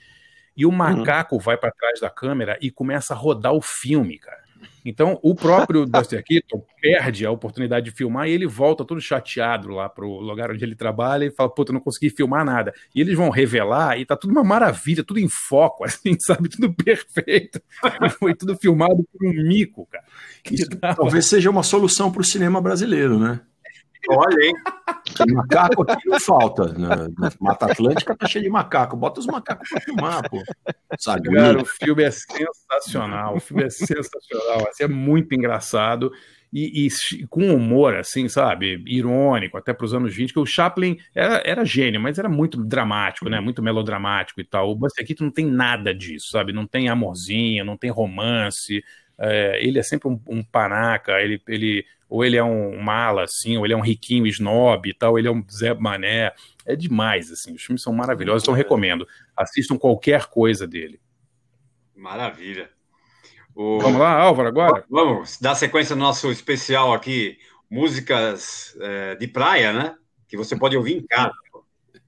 [0.59, 0.75] E o uhum.
[0.75, 1.41] macaco uhum.
[1.41, 4.43] vai para trás da câmera e começa a rodar o filme, cara.
[4.83, 9.69] Então, o próprio Buster Keaton perde a oportunidade de filmar e ele volta todo chateado
[9.69, 12.73] lá pro lugar onde ele trabalha e fala, puta, não consegui filmar nada.
[12.93, 16.49] E eles vão revelar e tá tudo uma maravilha, tudo em foco, assim, sabe?
[16.49, 17.61] Tudo perfeito.
[18.19, 20.03] Foi tudo filmado por um mico, cara.
[20.51, 23.39] Isso talvez seja uma solução para o cinema brasileiro, né?
[24.07, 24.53] Olha, hein?
[25.33, 26.73] macaco aqui não falta.
[26.73, 28.95] Na, na, Mata Atlântica tá cheio de macaco.
[28.95, 30.41] Bota os macacos pra filmar, pô.
[30.97, 31.29] Sabe?
[31.33, 33.35] Cara, o filme é sensacional.
[33.35, 34.67] O filme é sensacional.
[34.69, 36.11] Assim, é muito engraçado.
[36.51, 38.83] E, e, com humor, assim, sabe?
[38.87, 42.63] Irônico, até para os anos 20, que o Chaplin era, era gênio, mas era muito
[42.63, 43.39] dramático, né?
[43.39, 44.71] Muito melodramático e tal.
[44.71, 46.51] O Buster Keaton não tem nada disso, sabe?
[46.51, 48.83] Não tem amorzinho, não tem romance.
[49.19, 53.57] É, ele é sempre um, um panaca, ele, ele ou ele é um mala, assim,
[53.57, 56.33] ou ele é um riquinho snob e tal, ele é um Zé Mané.
[56.65, 59.07] É demais, assim, os filmes são maravilhosos, então recomendo.
[59.37, 60.99] Assistam qualquer coisa dele.
[61.95, 62.69] Maravilha.
[63.53, 63.79] O...
[63.79, 64.83] Vamos lá, Álvaro, agora?
[64.89, 67.37] Vamos dar sequência no nosso especial aqui,
[67.69, 69.95] músicas é, de praia, né?
[70.27, 71.33] Que você pode ouvir em casa.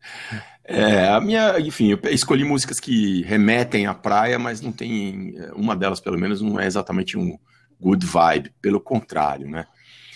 [0.72, 5.76] É, a minha, enfim, eu escolhi músicas que remetem à praia, mas não tem, uma
[5.76, 7.38] delas pelo menos não é exatamente um
[7.80, 9.66] good vibe, pelo contrário, né?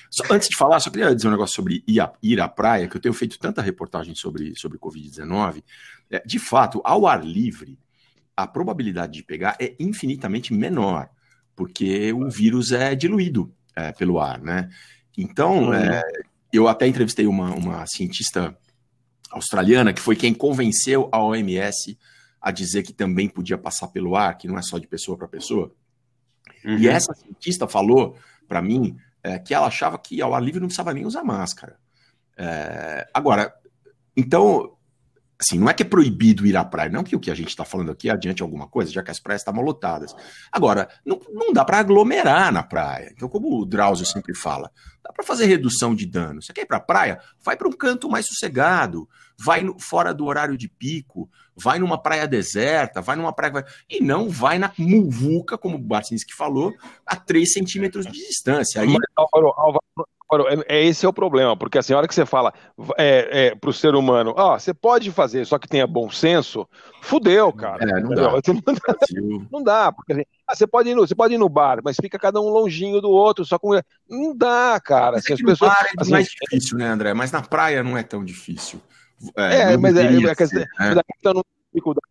[0.09, 2.87] Só, antes de falar, só queria dizer um negócio sobre ir, a, ir à praia,
[2.87, 5.61] que eu tenho feito tanta reportagem sobre, sobre Covid-19.
[6.09, 7.77] É, de fato, ao ar livre,
[8.37, 11.09] a probabilidade de pegar é infinitamente menor,
[11.53, 14.69] porque o vírus é diluído é, pelo ar, né?
[15.17, 16.01] Então, é,
[16.53, 18.57] eu até entrevistei uma, uma cientista
[19.35, 21.97] australiana que foi quem convenceu a OMS
[22.41, 25.27] a dizer que também podia passar pelo ar, que não é só de pessoa para
[25.27, 25.73] pessoa.
[26.63, 26.77] Uhum.
[26.77, 28.17] E essa cientista falou
[28.47, 31.77] para mim é, que ela achava que ao ar livre não precisava nem usar máscara.
[32.37, 33.53] É, agora,
[34.15, 34.74] então,
[35.45, 37.49] Assim, não é que é proibido ir à praia, não que o que a gente
[37.49, 40.15] está falando aqui adiante alguma coisa, já que as praias estavam lotadas.
[40.51, 43.11] Agora, não, não dá para aglomerar na praia.
[43.15, 44.71] Então, como o Drauzio sempre fala,
[45.03, 46.41] dá para fazer redução de dano.
[46.41, 47.19] Você quer ir para a praia?
[47.43, 52.01] Vai para um canto mais sossegado, vai no, fora do horário de pico, vai numa
[52.01, 53.63] praia deserta, vai numa praia.
[53.87, 56.73] E não vai na muvuca, como o Barcinski falou,
[57.05, 58.81] a 3 centímetros de distância.
[58.81, 58.87] Aí...
[58.87, 60.07] Mas, Álvaro, Álvaro,
[60.67, 62.53] é, esse é o problema, porque assim, a hora que você fala
[62.97, 66.67] é, é, para o ser humano, ó, você pode fazer, só que tenha bom senso,
[67.01, 67.83] fudeu, cara.
[67.83, 68.31] É, não, dá.
[68.31, 71.49] Não, dá, não dá, porque assim, ah, você, pode ir no, você pode ir no
[71.49, 73.79] bar, mas fica cada um longinho do outro, só com.
[74.09, 75.17] Não dá, cara.
[75.17, 77.13] Assim, é as pessoas, bar é assim, mais difícil, né, André?
[77.13, 78.81] Mas na praia não é tão difícil.
[79.35, 80.63] É, mas é, questão,
[81.07, 81.43] questão não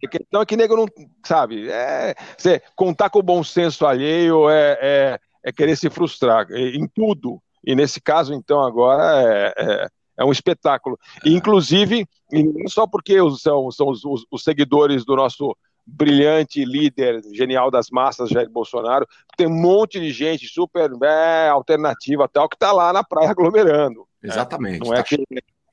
[0.05, 0.87] a questão é que nego não
[1.25, 1.69] sabe.
[1.71, 6.87] É, você contar com o bom senso alheio é, é, é querer se frustrar em
[6.87, 7.41] tudo.
[7.67, 9.89] E nesse caso, então, agora é, é,
[10.19, 10.99] é um espetáculo.
[11.25, 15.57] E, inclusive, não só porque são, são os, os, os, seguidores do nosso
[15.87, 19.07] brilhante líder genial das massas, Jair Bolsonaro,
[19.37, 24.07] tem um monte de gente super é, alternativa tal, que está lá na praia aglomerando.
[24.23, 24.31] Né?
[24.31, 24.81] Exatamente.
[24.85, 25.25] Não, é tá que,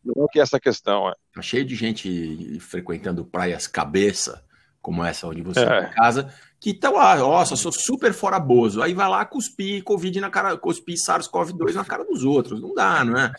[0.04, 1.14] não é que essa questão é.
[1.34, 4.44] Tá cheio de gente frequentando praias cabeça,
[4.82, 5.90] como essa onde você é.
[5.90, 8.82] em casa, que estão lá, nossa, sou super fora bozo.
[8.82, 12.62] Aí vai lá cuspir Covid na cara, cuspir SARS-CoV-2 na cara dos outros.
[12.62, 13.32] Não dá, não é?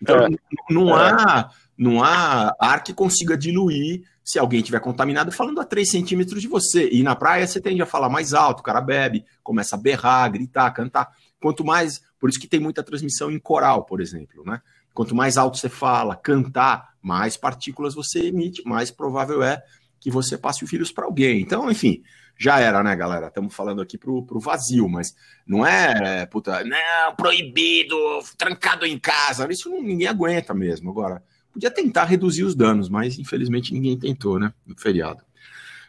[0.00, 0.28] Então, é.
[0.70, 5.90] não há não há ar que consiga diluir se alguém tiver contaminado falando a 3
[5.90, 6.90] centímetros de você.
[6.92, 10.30] E na praia você tende a falar mais alto, o cara bebe, começa a berrar,
[10.30, 11.10] gritar, cantar.
[11.40, 14.60] Quanto mais, por isso que tem muita transmissão em coral, por exemplo, né?
[14.92, 19.62] Quanto mais alto você fala, cantar, mais partículas você emite, mais provável é
[20.00, 21.40] que você passe o vírus para alguém.
[21.40, 22.02] Então, enfim,
[22.38, 23.26] já era, né, galera?
[23.26, 25.14] Estamos falando aqui pro, pro vazio, mas
[25.46, 27.96] não é, puta, não, proibido,
[28.38, 29.46] trancado em casa.
[29.52, 30.90] Isso não, ninguém aguenta mesmo.
[30.90, 31.22] Agora,
[31.52, 35.22] podia tentar reduzir os danos, mas infelizmente ninguém tentou, né, no feriado.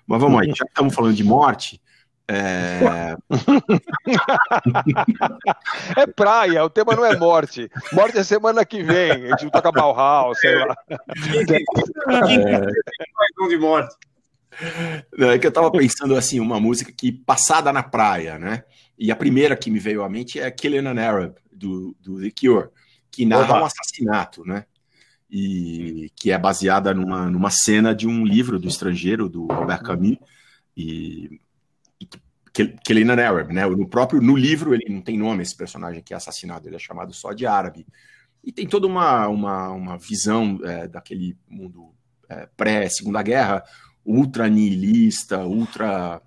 [0.06, 1.82] Mas vamos aí, já que estamos falando de morte.
[2.34, 3.18] É...
[5.98, 7.70] é praia, o tema não é morte.
[7.92, 9.34] Morte é semana que vem.
[9.34, 10.76] A gente toca Bauhaus, sei lá.
[10.88, 11.44] É...
[13.50, 13.94] de morte.
[15.18, 18.64] É que eu tava pensando assim, uma música que passada na praia, né?
[18.98, 22.32] E a primeira que me veio à mente é Killing an Arab, do, do The
[22.40, 22.70] Cure,
[23.12, 24.66] que narra um assassinato, né?
[25.30, 30.18] E que é baseada numa, numa cena de um livro do estrangeiro, do Albert Camus,
[30.78, 31.42] e,
[32.58, 33.66] e Killing an Arab, né?
[33.66, 36.80] No próprio no livro ele não tem nome esse personagem que é assassinado, ele é
[36.80, 37.86] chamado só de árabe.
[38.44, 41.94] E tem toda uma, uma, uma visão é, daquele mundo
[42.28, 43.64] é, pré-segunda guerra,
[44.06, 46.22] ultra nihilista, ultra,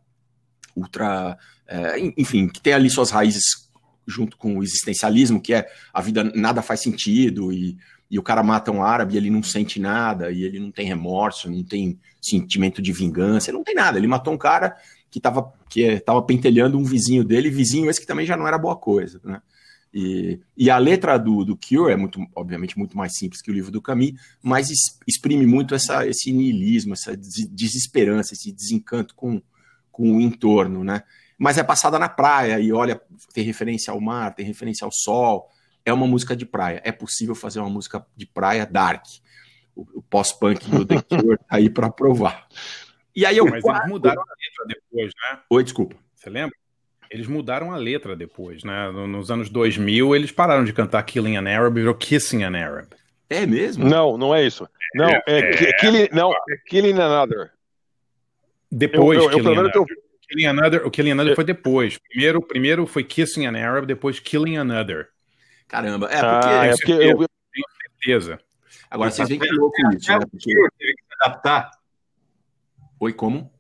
[0.77, 3.69] ultra, é, enfim, que tem ali suas raízes
[4.07, 7.77] junto com o existencialismo, que é a vida nada faz sentido e,
[8.11, 10.87] e o cara mata um árabe e ele não sente nada e ele não tem
[10.87, 13.99] remorso, não tem sentimento de vingança, não tem nada.
[13.99, 14.77] Ele matou um cara
[15.15, 18.59] que estava que estava pentelhando um vizinho dele, vizinho esse que também já não era
[18.59, 19.41] boa coisa, né?
[19.93, 23.55] E, e a letra do, do Cure é muito, obviamente, muito mais simples que o
[23.55, 24.71] livro do Camus, mas
[25.07, 29.41] exprime muito essa, esse niilismo, essa desesperança, esse desencanto com,
[29.93, 31.05] com o entorno, né?
[31.39, 33.01] Mas é passada na praia e olha,
[33.33, 35.49] tem referência ao mar, tem referência ao sol.
[35.85, 36.83] É uma música de praia.
[36.85, 39.05] É possível fazer uma música de praia dark.
[39.77, 42.49] O, o pós-punk do The Cure tá aí para provar.
[43.15, 45.39] E aí eu Mas eles mudaram a letra depois, né?
[45.51, 45.97] Oi, desculpa.
[46.15, 46.57] Você lembra?
[47.11, 48.91] Eles mudaram a letra depois, né?
[48.91, 52.89] Nos anos 2000, eles pararam de cantar Killing an Arab e virou Kissing an Arab.
[53.29, 53.89] É mesmo?
[53.89, 54.69] Não, não é isso.
[54.95, 57.51] Não, é, é, é killing, não, é Killing Another.
[58.71, 59.85] Depois, eu, eu, Killing, eu, Another.
[60.29, 60.87] killing Another.
[60.87, 61.99] O Killing Another foi depois.
[61.99, 65.09] Primeiro, primeiro foi Kissing an Arab, depois Killing Another.
[65.67, 68.41] Caramba, é porque, ah, é porque eu, eu tenho certeza.
[68.91, 70.19] Agora vocês veem que louco isso, né?
[70.21, 70.55] Porque...
[70.79, 71.71] teve que se adaptar.
[73.01, 73.54] Oi, como?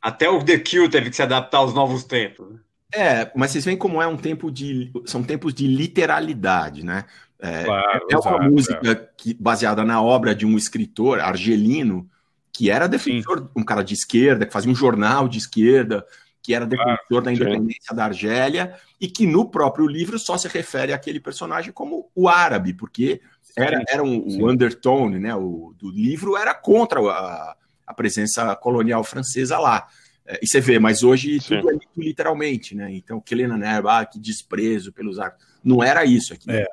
[0.00, 2.50] Até o The Kill teve que se adaptar aos novos tempos.
[2.50, 2.58] Né?
[2.94, 4.92] É, mas vocês veem como é um tempo de.
[5.04, 7.04] São tempos de literalidade, né?
[7.38, 9.08] É, claro, é uma música é.
[9.16, 12.08] que, baseada na obra de um escritor argelino
[12.52, 13.48] que era defensor, sim.
[13.54, 16.06] um cara de esquerda, que fazia um jornal de esquerda,
[16.42, 17.94] que era defensor claro, da independência sim.
[17.94, 22.72] da Argélia, e que no próprio livro só se refere àquele personagem como o árabe,
[22.72, 23.20] porque
[23.54, 27.56] era, era um, o undertone né, o, do livro era contra a,
[27.86, 29.86] a presença colonial francesa lá.
[30.26, 31.60] É, e você vê, mas hoje Sim.
[31.60, 32.92] tudo é literalmente, né?
[32.92, 35.44] Então, Kelena Nerva, ah, que desprezo pelos arcos.
[35.62, 36.50] Não era isso aqui.
[36.50, 36.66] É.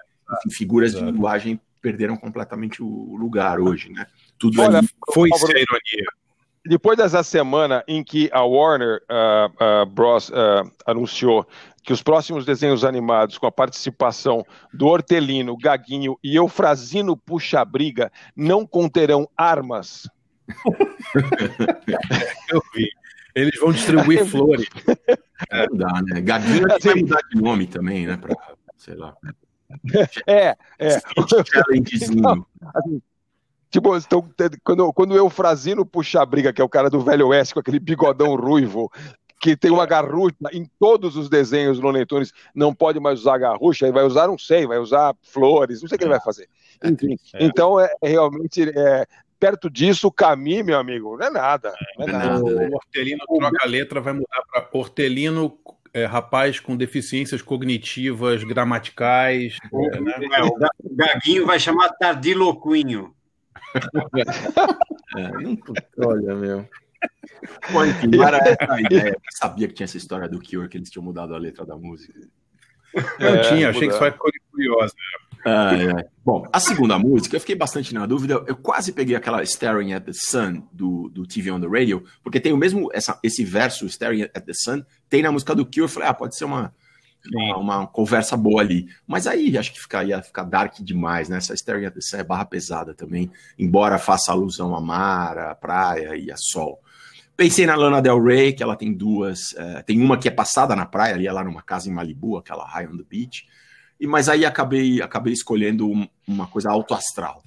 [0.46, 1.06] Enfim, figuras Exato.
[1.06, 4.08] de linguagem perderam completamente o lugar hoje, né?
[4.40, 6.08] Tudo Olha, ali foi sem ironia.
[6.66, 10.30] Depois dessa semana em que a Warner uh, uh, Bros.
[10.30, 11.46] Uh, anunciou
[11.84, 18.10] que os próximos desenhos animados com a participação do Hortelino, Gaguinho e Eufrazino Puxa Briga
[18.34, 20.08] não conterão armas
[22.50, 22.90] Eu vi.
[23.36, 24.68] Eles vão distribuir flores.
[25.52, 26.22] É, não dá, né?
[26.22, 28.18] Gaguinho é que vai mudar de nome também, né?
[28.18, 28.36] Pra,
[28.78, 29.16] sei lá.
[30.28, 31.00] É, é.
[31.52, 32.46] Challengezinho.
[32.76, 33.02] Assim,
[33.72, 34.30] tipo, então,
[34.64, 37.60] quando, quando o Eufrazino puxa a briga, que é o cara do Velho Oeste com
[37.60, 38.92] aquele bigodão ruivo,
[39.44, 42.06] que tem uma garrucha em todos os desenhos do Looney
[42.56, 45.96] não pode mais usar garrucha, ele vai usar, não sei, vai usar flores, não sei
[45.96, 46.48] o que ele vai fazer.
[46.82, 47.44] Enfim, É.
[47.44, 49.06] então é, é realmente é,
[49.44, 51.74] perto disso, o caminho, meu amigo, não é nada.
[51.98, 52.42] Não é nada.
[52.46, 55.60] O Hortelino troca a letra, vai mudar para Hortelino,
[55.94, 59.58] é, rapaz com deficiências cognitivas, gramaticais.
[59.94, 60.14] é, né?
[60.38, 63.14] É, o Ga- o Gaguinho vai chamar Tardiloquinho.
[65.16, 66.68] É, olha, meu.
[67.72, 69.10] Bom, enfim, não era essa a ideia.
[69.14, 71.76] Eu sabia que tinha essa história do Cure, que eles tinham mudado a letra da
[71.78, 72.20] música.
[73.20, 74.00] É, tinha, achei que mudar.
[74.00, 74.94] só ficou curiosa.
[75.46, 76.10] Ah, é.
[76.24, 78.44] Bom, a segunda música, eu fiquei bastante na dúvida.
[78.48, 82.40] Eu quase peguei aquela Staring at the Sun do, do TV on the Radio, porque
[82.40, 85.82] tem o mesmo, essa, esse verso, Staring at the Sun, tem na música do Cure.
[85.82, 86.74] Eu falei, ah, pode ser uma,
[87.34, 88.88] uma, uma conversa boa ali.
[89.06, 91.38] Mas aí acho que fica, ia ficar dark demais, né?
[91.38, 93.30] Essa Staring at the Sun é barra pesada também,
[93.60, 96.80] embora faça alusão a mar, a praia e a sol.
[97.36, 99.56] Pensei na Lana Del Rey, que ela tem duas.
[99.58, 102.38] eh, tem uma que é passada na praia, ali, é lá numa casa em Malibu,
[102.38, 103.48] aquela High on the Beach.
[104.00, 107.44] E, mas aí acabei, acabei escolhendo um- uma coisa alto astral,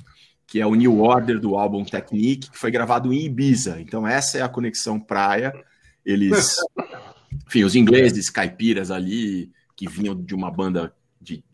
[0.47, 3.81] que é o New Order do álbum Technique, que foi gravado em Ibiza.
[3.81, 5.53] Então, essa é a conexão praia.
[6.05, 6.57] Eles.
[7.47, 11.45] Enfim, os ingleses, caipiras ali, que vinham de uma banda de,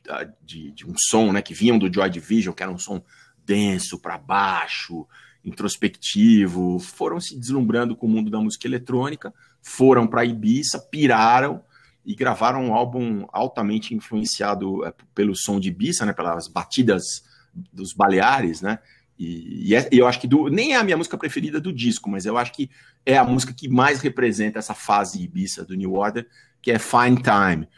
[0.43, 1.43] de, de um som, né?
[1.43, 3.03] Que vinham do Joy Division, que era um som
[3.45, 5.07] denso para baixo,
[5.45, 11.63] introspectivo, foram se deslumbrando com o mundo da música eletrônica, foram para Ibiza, piraram
[12.05, 17.03] e gravaram um álbum altamente influenciado é, pelo som de Ibiza, né, pelas batidas
[17.73, 18.79] dos Baleares, né?
[19.19, 21.73] E, e é- e eu acho que do- nem é a minha música preferida do
[21.73, 22.71] disco, mas eu acho que
[23.07, 26.27] é a música que mais representa essa fase Ibiza do New Order,
[26.61, 27.69] que é Fine Time.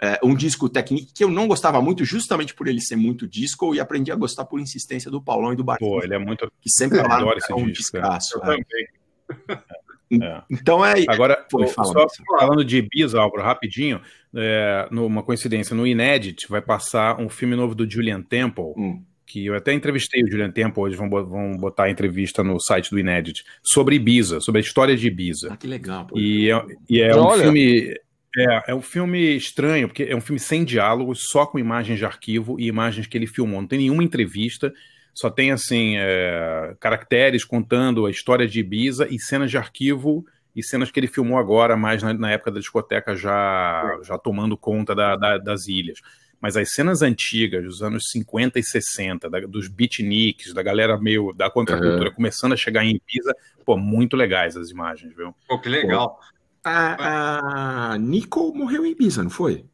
[0.00, 3.74] É, um disco técnico que eu não gostava muito, justamente por ele ser muito disco,
[3.74, 5.90] e aprendi a gostar por insistência do Paulão e do Barquinho.
[5.92, 6.50] Pô, ele é muito.
[6.60, 8.38] Que sempre adoro esse é um disco, descasso.
[8.38, 8.46] Eu é.
[8.46, 8.88] também.
[10.22, 10.42] É.
[10.50, 11.04] Então é.
[11.08, 12.06] Agora, fala, só
[12.38, 14.00] falando de Ibiza, Álvaro, rapidinho,
[14.34, 19.02] é, numa coincidência, no Inédit vai passar um filme novo do Julian Temple, Hum.
[19.26, 22.90] que eu até entrevistei o Julian Temple, hoje vão, vão botar a entrevista no site
[22.90, 25.48] do Inédit, sobre Ibiza, sobre a história de Ibiza.
[25.52, 26.06] Ah, que legal.
[26.06, 26.18] pô.
[26.18, 27.42] E é, e é um Olha.
[27.42, 27.94] filme.
[28.36, 32.04] É, é um filme estranho, porque é um filme sem diálogos, só com imagens de
[32.04, 33.60] arquivo e imagens que ele filmou.
[33.60, 34.74] Não tem nenhuma entrevista,
[35.14, 40.62] só tem assim é, caracteres contando a história de Ibiza e cenas de arquivo e
[40.62, 44.94] cenas que ele filmou agora, mais na, na época da discoteca, já, já tomando conta
[44.94, 45.98] da- da- das ilhas.
[46.40, 51.32] Mas as cenas antigas, dos anos 50 e 60, da- dos beatniks, da galera meio
[51.32, 53.34] da contracultura, começando a chegar em Ibiza,
[53.64, 55.34] pô, muito legais as imagens, viu?
[55.48, 56.20] Pô, que legal.
[56.62, 59.64] A, a Nico morreu em Ibiza, não foi?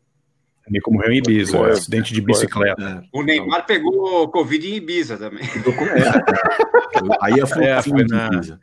[0.71, 1.71] Nico morreu em Ibiza, Foi.
[1.71, 3.03] acidente de bicicleta.
[3.05, 3.19] É.
[3.19, 5.43] O Neymar pegou Covid em Ibiza também.
[7.21, 8.61] Aí foi É, foi de na- Ibiza.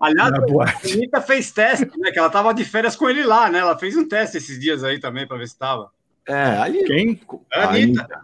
[0.00, 0.92] Aliás, a boate.
[0.92, 2.12] Anitta fez teste, né?
[2.12, 3.58] Que ela tava de férias com ele lá, né?
[3.58, 5.90] Ela fez um teste esses dias aí também pra ver se tava.
[6.28, 6.84] É, aí.
[6.84, 7.20] Quem?
[7.52, 8.00] A a Anitta.
[8.02, 8.20] Anitta.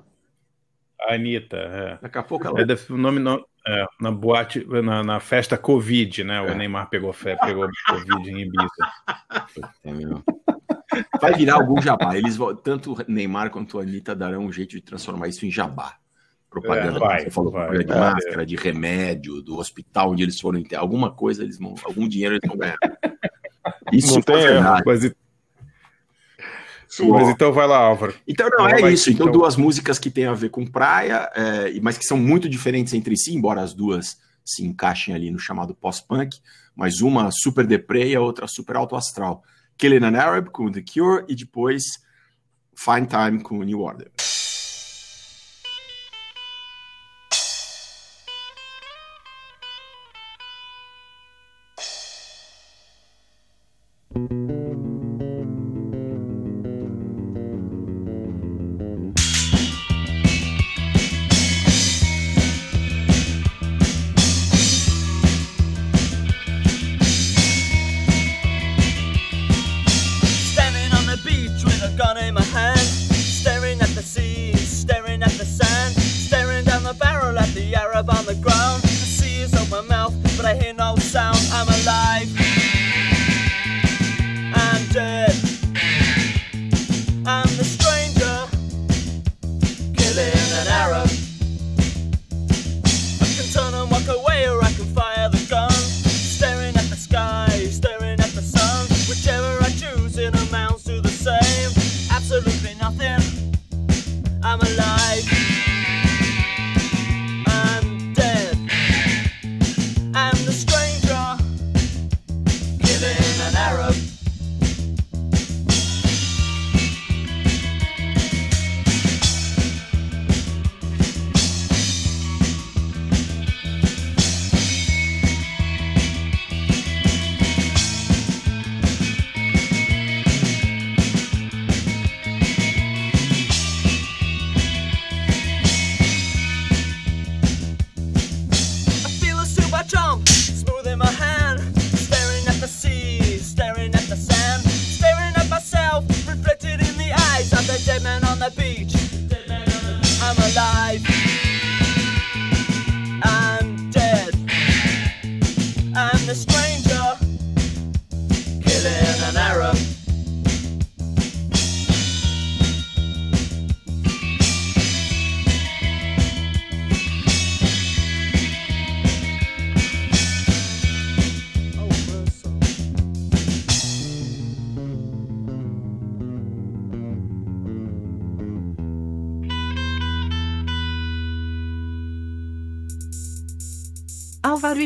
[1.00, 1.56] A Anitta.
[1.56, 1.98] É.
[2.00, 2.60] Daqui a pouco ela.
[2.60, 6.40] É, o nome não, é, na boate, na, na festa Covid, né?
[6.40, 6.54] O É.
[6.54, 8.68] Neymar pegou, pegou Covid em Ibiza.
[10.94, 11.18] É.
[11.20, 12.16] Vai virar algum jabá.
[12.16, 15.50] Eles vão, tanto o Neymar quanto a Anitta darão um jeito de transformar isso em
[15.50, 15.96] jabá.
[16.50, 18.10] Propaganda, É, vai, você falou, vai, propaganda de vai.
[18.14, 22.48] máscara, de remédio, do hospital onde eles foram, alguma coisa eles vão, algum dinheiro eles
[22.48, 22.76] vão ganhar.
[23.92, 24.82] Isso Não tem é verdade.
[24.86, 25.16] Mas, e-
[27.10, 28.14] mas então vai lá, Álvaro.
[28.26, 29.10] Então, não, é vai- isso.
[29.10, 32.48] Então, então- duas músicas que têm a ver com praia, é, mas que são muito
[32.48, 36.38] diferentes entre si, embora as duas se encaixem ali no chamado pós-punk,
[36.74, 39.42] mas uma super deprê e a outra super alto astral.
[39.78, 41.84] Killing an Arab com The Cure e depois
[42.76, 44.10] Fine Time com New Order.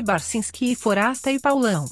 [0.00, 1.86] Barcinski e Forasta e Paulão.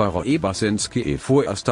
[0.00, 0.40] Álvaro e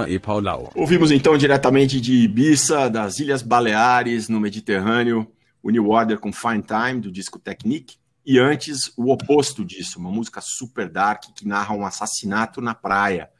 [0.08, 0.70] e Paulau.
[0.74, 5.26] Ouvimos então diretamente de Ibiza, das Ilhas Baleares, no Mediterrâneo,
[5.62, 10.10] o New Order com Fine Time, do disco Technique, e antes o oposto disso, uma
[10.10, 13.30] música super dark que narra um assassinato na praia,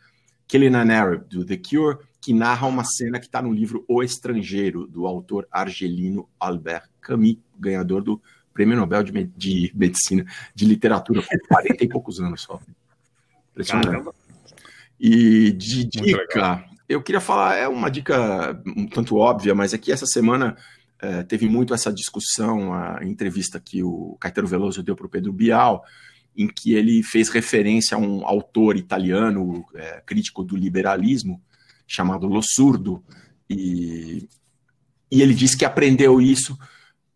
[0.49, 4.03] Killing an Arab, do The Cure, que narra uma cena que está no livro O
[4.03, 8.21] Estrangeiro, do autor argelino Albert Camus, ganhador do
[8.53, 12.61] Prêmio Nobel de, Medicina, de Literatura, com 40 e poucos anos só.
[13.53, 14.11] Impressionante.
[15.03, 19.91] E de dica, eu queria falar, é uma dica um tanto óbvia, mas é que
[19.91, 20.55] essa semana
[21.01, 25.33] é, teve muito essa discussão, a entrevista que o Caetano Veloso deu para o Pedro
[25.33, 25.83] Bial,
[26.37, 31.41] em que ele fez referência a um autor italiano, é, crítico do liberalismo,
[31.87, 33.03] chamado Lo Surdo,
[33.49, 34.29] e,
[35.11, 36.59] e ele disse que aprendeu isso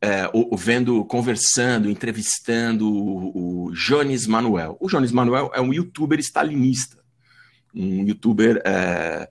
[0.00, 0.22] é,
[0.56, 4.78] vendo, conversando, entrevistando o, o Jones Manuel.
[4.80, 7.03] O Jones Manuel é um youtuber stalinista
[7.74, 9.28] um youtuber, é,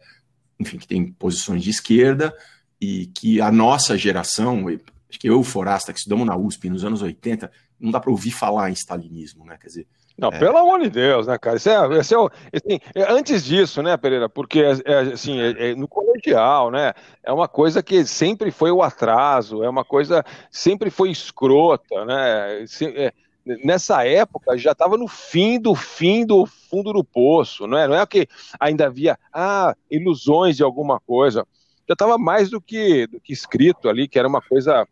[0.60, 2.34] enfim, que tem posições de esquerda
[2.80, 6.70] e que a nossa geração, acho que eu e o Forasta, que estudamos na USP
[6.70, 9.58] nos anos 80, não dá para ouvir falar em stalinismo, né?
[9.60, 9.88] Quer dizer.
[10.18, 10.39] Não, é...
[10.39, 11.58] pelo amor de Deus, né, cara?
[11.58, 14.30] Isso é, isso é, assim, é antes disso, né, Pereira?
[14.30, 16.94] Porque é, assim, é, é, no colegial, né?
[17.24, 22.64] É uma coisa que sempre foi o atraso, é uma coisa sempre foi escrota, né?
[22.96, 23.14] É,
[23.46, 27.88] nessa época já estava no fim do fim do fundo do poço, não é?
[27.88, 28.28] Não é que
[28.60, 31.46] ainda havia ah, ilusões de alguma coisa.
[31.88, 34.88] Já estava mais do que, do que escrito ali, que era uma coisa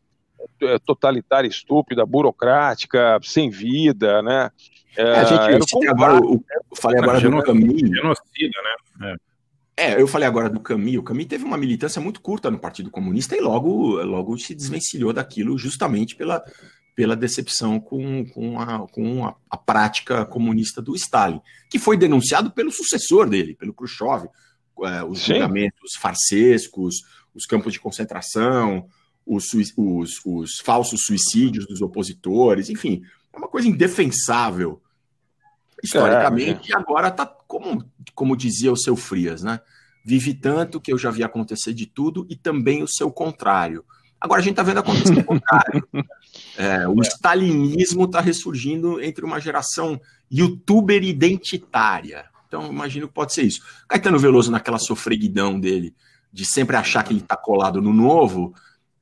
[0.61, 4.51] é, totalitária, estúpida, burocrática, sem vida, né?
[4.97, 6.43] É, a gente, agora, eu
[6.75, 7.95] falei agora do caminho.
[7.95, 8.59] Genocida,
[8.99, 9.15] né?
[9.77, 9.91] É.
[9.91, 10.01] é.
[10.01, 10.97] eu falei agora do Camus.
[10.97, 15.13] O Camus teve uma militância muito curta no Partido Comunista e logo, logo se desvencilhou
[15.13, 16.43] daquilo justamente pela,
[16.95, 22.51] pela decepção com, com, a, com a, a, prática comunista do Stalin, que foi denunciado
[22.51, 24.27] pelo sucessor dele, pelo Khrushchev,
[24.83, 25.33] é, os Sim.
[25.33, 28.87] julgamentos farsescos, os campos de concentração,
[29.25, 34.81] os, os, os, falsos suicídios dos opositores, enfim, é uma coisa indefensável
[35.83, 36.77] historicamente, é, é.
[36.77, 37.83] e agora está, como,
[38.13, 39.61] como dizia o seu Frias, né?
[40.03, 43.85] Vive tanto que eu já vi acontecer de tudo e também o seu contrário.
[44.21, 45.87] Agora a gente está vendo acontecer o contrário.
[46.55, 49.99] É, o stalinismo está ressurgindo entre uma geração
[50.29, 52.25] youtuber identitária.
[52.47, 53.61] Então, imagino que pode ser isso.
[53.87, 55.95] Caetano Veloso, naquela sofreguidão dele,
[56.31, 58.53] de sempre achar que ele está colado no novo,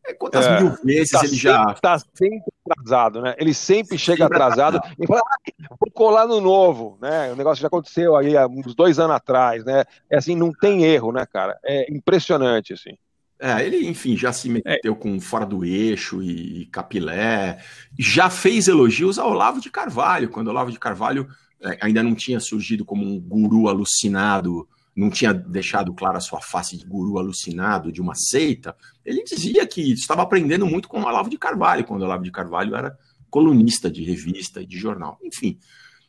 [0.05, 1.71] é, quantas é, mil vezes tá ele sempre, já.
[1.73, 3.35] Está sempre atrasado, né?
[3.37, 7.31] Ele sempre, sempre chega atrasado, atrasado e fala, ah, vou colar no novo, né?
[7.31, 9.83] O negócio já aconteceu aí há uns dois anos atrás, né?
[10.09, 11.59] É assim, não tem erro, né, cara?
[11.63, 12.97] É impressionante, assim.
[13.41, 14.95] É, ele, enfim, já se meteu é.
[14.95, 17.63] com Fora do Eixo e Capilé,
[17.97, 21.25] já fez elogios ao Olavo de Carvalho, quando o Olavo de Carvalho
[21.61, 26.41] é, ainda não tinha surgido como um guru alucinado, não tinha deixado clara a sua
[26.41, 28.75] face de guru alucinado de uma seita,
[29.05, 32.31] ele dizia que estava aprendendo muito com o Olavo de Carvalho, quando o Olavo de
[32.31, 32.97] Carvalho era
[33.29, 35.17] colunista de revista e de jornal.
[35.23, 35.57] Enfim,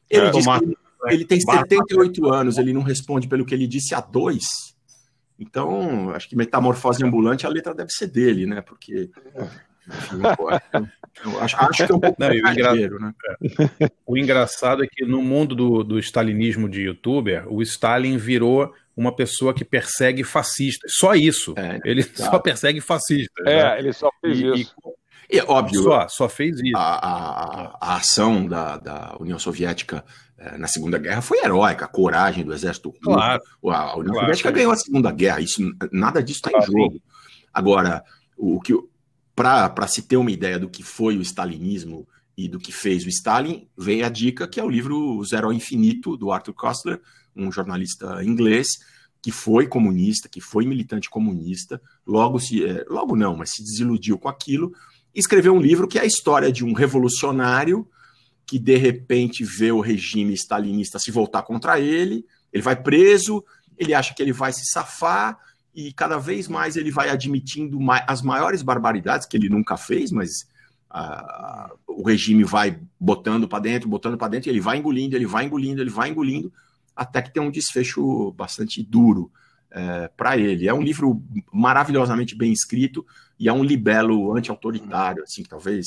[0.09, 0.77] ele é, disse que ele,
[1.11, 4.70] ele tem 78 anos, ele não responde pelo que ele disse há dois,
[5.41, 8.61] então, acho que Metamorfose Ambulante, a letra deve ser dele, né?
[8.61, 9.11] Porque.
[9.89, 10.21] Enfim,
[11.25, 12.75] eu acho, acho, que é um pouco Não, o, engra...
[12.75, 13.15] né?
[13.81, 13.91] É.
[14.07, 19.17] o engraçado é que no mundo do, do stalinismo de youtuber, o Stalin virou uma
[19.17, 20.93] pessoa que persegue fascistas.
[20.95, 21.55] Só isso.
[21.57, 23.47] É, ele só persegue fascistas.
[23.47, 23.79] É, né?
[23.79, 24.75] ele só fez e, isso.
[25.31, 25.83] E, e, óbvio.
[25.83, 26.77] Só, só fez isso.
[26.77, 30.05] A, a, a ação da, da União Soviética
[30.59, 33.77] na Segunda Guerra foi heróica, a coragem do exército claro, russo.
[33.77, 35.61] A União claro, Soviética ganhou a Segunda Guerra, isso,
[35.93, 37.03] nada disso está claro, em jogo.
[37.53, 38.03] Agora,
[38.37, 38.75] o, o que
[39.35, 42.07] para se ter uma ideia do que foi o stalinismo
[42.37, 45.53] e do que fez o Stalin, vem a dica que é o livro Zero ao
[45.53, 47.01] Infinito, do Arthur Koestler,
[47.35, 48.69] um jornalista inglês,
[49.23, 54.19] que foi comunista, que foi militante comunista, logo se, é, logo não, mas se desiludiu
[54.19, 54.73] com aquilo,
[55.15, 57.87] e escreveu um livro que é a história de um revolucionário
[58.51, 63.45] que de repente vê o regime stalinista se voltar contra ele, ele vai preso,
[63.79, 65.39] ele acha que ele vai se safar
[65.73, 67.79] e cada vez mais ele vai admitindo
[68.09, 70.31] as maiores barbaridades que ele nunca fez, mas
[70.91, 75.27] uh, o regime vai botando para dentro, botando para dentro, e ele vai engolindo, ele
[75.27, 76.53] vai engolindo, ele vai engolindo,
[76.97, 79.31] até que tem um desfecho bastante duro
[79.71, 80.67] é, para ele.
[80.67, 81.23] É um livro
[81.53, 83.07] maravilhosamente bem escrito
[83.39, 85.87] e é um libelo anti-autoritário, assim, talvez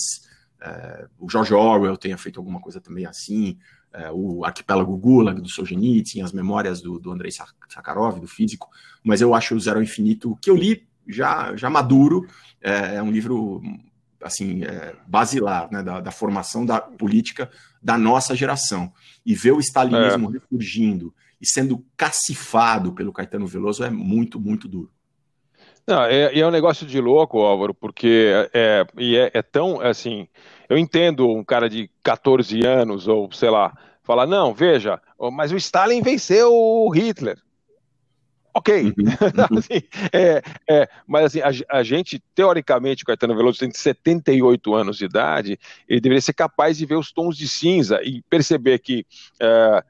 [0.64, 3.57] é, o George Orwell tenha feito alguma coisa também assim,
[3.91, 8.69] é, o Arquipélago Gulag do Solzhenitsyn, as memórias do, do Andrei Sakharov, do físico,
[9.03, 12.26] mas eu acho o Zero Infinito, que eu li já, já maduro,
[12.61, 13.61] é, é um livro
[14.22, 18.91] assim é, basilar né, da, da, formação da política da nossa geração.
[19.26, 20.40] E ver o stalinismo é.
[20.40, 24.90] ressurgindo e sendo cacifado pelo Caetano Veloso é muito, muito duro.
[25.85, 30.27] Não, é, é um negócio de louco, Álvaro, porque é, e é, é tão assim.
[30.69, 34.99] Eu entendo um cara de 14 anos, ou sei lá, falar, não, veja,
[35.34, 37.38] mas o Stalin venceu o Hitler.
[38.53, 38.84] Ok.
[38.84, 38.93] Uhum.
[39.57, 39.81] assim,
[40.14, 45.05] é, é, mas assim, a, a, gente, teoricamente, o Caetano Veloso tem 78 anos de
[45.05, 49.05] idade, ele deveria ser capaz de ver os tons de cinza e perceber que
[49.39, 49.84] é,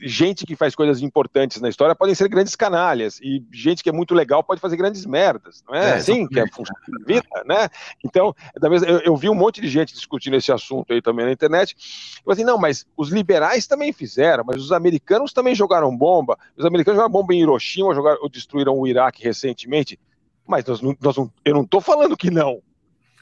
[0.00, 3.92] gente que faz coisas importantes na história podem ser grandes canalhas e gente que é
[3.92, 6.46] muito legal pode fazer grandes merdas, não é, é assim que é a
[7.06, 7.68] vida, né?
[8.04, 8.34] Então,
[8.86, 11.76] eu, eu, vi um monte de gente discutindo esse assunto aí também na internet.
[12.24, 16.38] Eu assim, não, mas os liberais também fizeram, mas os americanos também jogaram bomba.
[16.56, 19.98] Os americanos jogaram bomba em Hiroshima, jogaram, destruíram o Iraque recentemente.
[20.46, 22.62] Mas nós, nós eu não estou falando que não.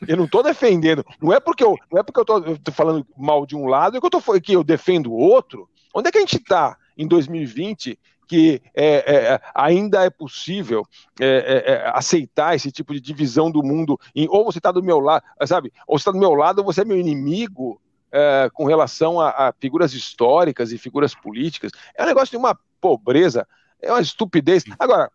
[0.07, 1.05] Eu não estou defendendo.
[1.21, 4.07] Não é porque eu não é porque eu estou falando mal de um lado que
[4.07, 5.69] eu, tô, que eu defendo o outro.
[5.95, 7.99] Onde é que a gente está em 2020
[8.29, 10.87] que é, é, ainda é possível
[11.19, 14.83] é, é, é, aceitar esse tipo de divisão do mundo em, ou você está do
[14.83, 15.73] meu lado, sabe?
[15.87, 17.81] Ou você está do meu lado ou você é meu inimigo
[18.13, 21.73] é, com relação a, a, figuras históricas e figuras políticas.
[21.97, 23.49] É um negócio de uma pobreza,
[23.81, 24.63] é uma estupidez.
[24.79, 25.11] Agora,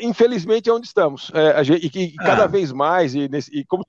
[0.00, 1.32] infelizmente é onde estamos.
[1.82, 3.84] e que cada vez mais, e, nesse, e como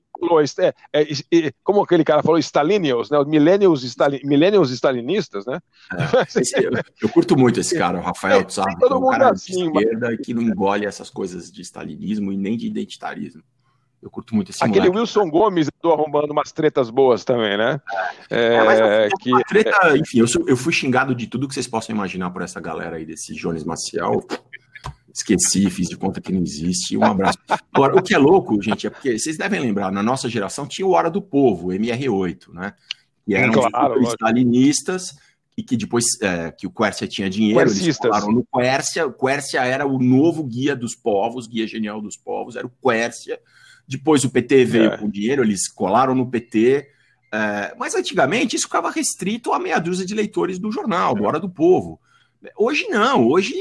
[0.59, 3.23] é, é, é, como aquele cara falou, Stalinians, né?
[3.25, 5.59] Millennials, Stalin, millennials stalinistas, né?
[5.91, 6.71] É, esse, eu,
[7.01, 9.79] eu, curto muito esse cara, o Rafael é, Tsar, que é um cara assim, de
[9.79, 10.25] esquerda mas...
[10.25, 13.43] que não engole essas coisas de stalinismo e nem de identitarismo.
[14.01, 14.99] Eu curto muito esse Aquele moleque.
[14.99, 17.79] Wilson Gomes tô arrumando umas tretas boas também, né?
[18.29, 21.67] É, é, é, que, treta, enfim, eu, sou, eu fui xingado de tudo que vocês
[21.67, 24.21] possam imaginar por essa galera aí desse Jones Maciel
[25.13, 26.97] esqueci, fiz de conta que não existe.
[26.97, 27.37] Um abraço.
[27.71, 30.85] Agora, o que é louco, gente, é porque vocês devem lembrar, na nossa geração tinha
[30.85, 32.73] o Hora do Povo, MR8, né?
[33.27, 35.15] E eram claro, os stalinistas
[35.55, 39.63] e que depois é, que o Quercia tinha dinheiro, eles falaram no Quercia, o Quercia
[39.63, 43.39] era o novo guia dos povos, guia genial dos povos, era o Quercia.
[43.87, 44.97] Depois o PT veio é.
[44.97, 46.87] com dinheiro, eles colaram no PT.
[47.31, 51.39] É, mas antigamente isso ficava restrito a meia dúzia de leitores do jornal, do Hora
[51.39, 51.99] do Povo.
[52.57, 53.53] Hoje não, hoje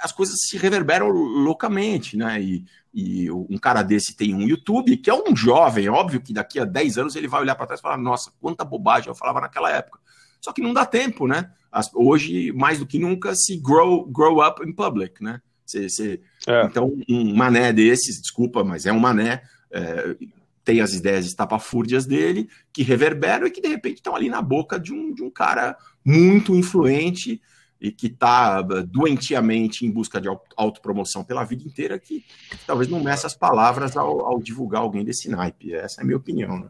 [0.00, 2.40] as coisas se reverberam loucamente, né?
[2.40, 6.58] E, e, um cara desse tem um YouTube, que é um jovem, óbvio que daqui
[6.58, 9.40] a 10 anos ele vai olhar para trás e falar: nossa, quanta bobagem eu falava
[9.40, 9.98] naquela época.
[10.40, 11.50] Só que não dá tempo, né?
[11.70, 15.40] As, hoje, mais do que nunca, se grow, grow up in public, né?
[15.64, 16.64] Cê, cê, é.
[16.64, 20.16] Então, um mané desses, desculpa, mas é um mané, é,
[20.64, 24.80] tem as ideias estapafúrdias dele, que reverberam e que de repente estão ali na boca
[24.80, 27.40] de um, de um cara muito influente
[27.80, 32.24] e que está eh, doentiamente em busca de autopromoção pela vida inteira, que
[32.66, 35.72] talvez não meça as palavras ao, ao, divulgar alguém desse naipe.
[35.72, 36.58] Essa é a minha opinião.
[36.58, 36.68] Né?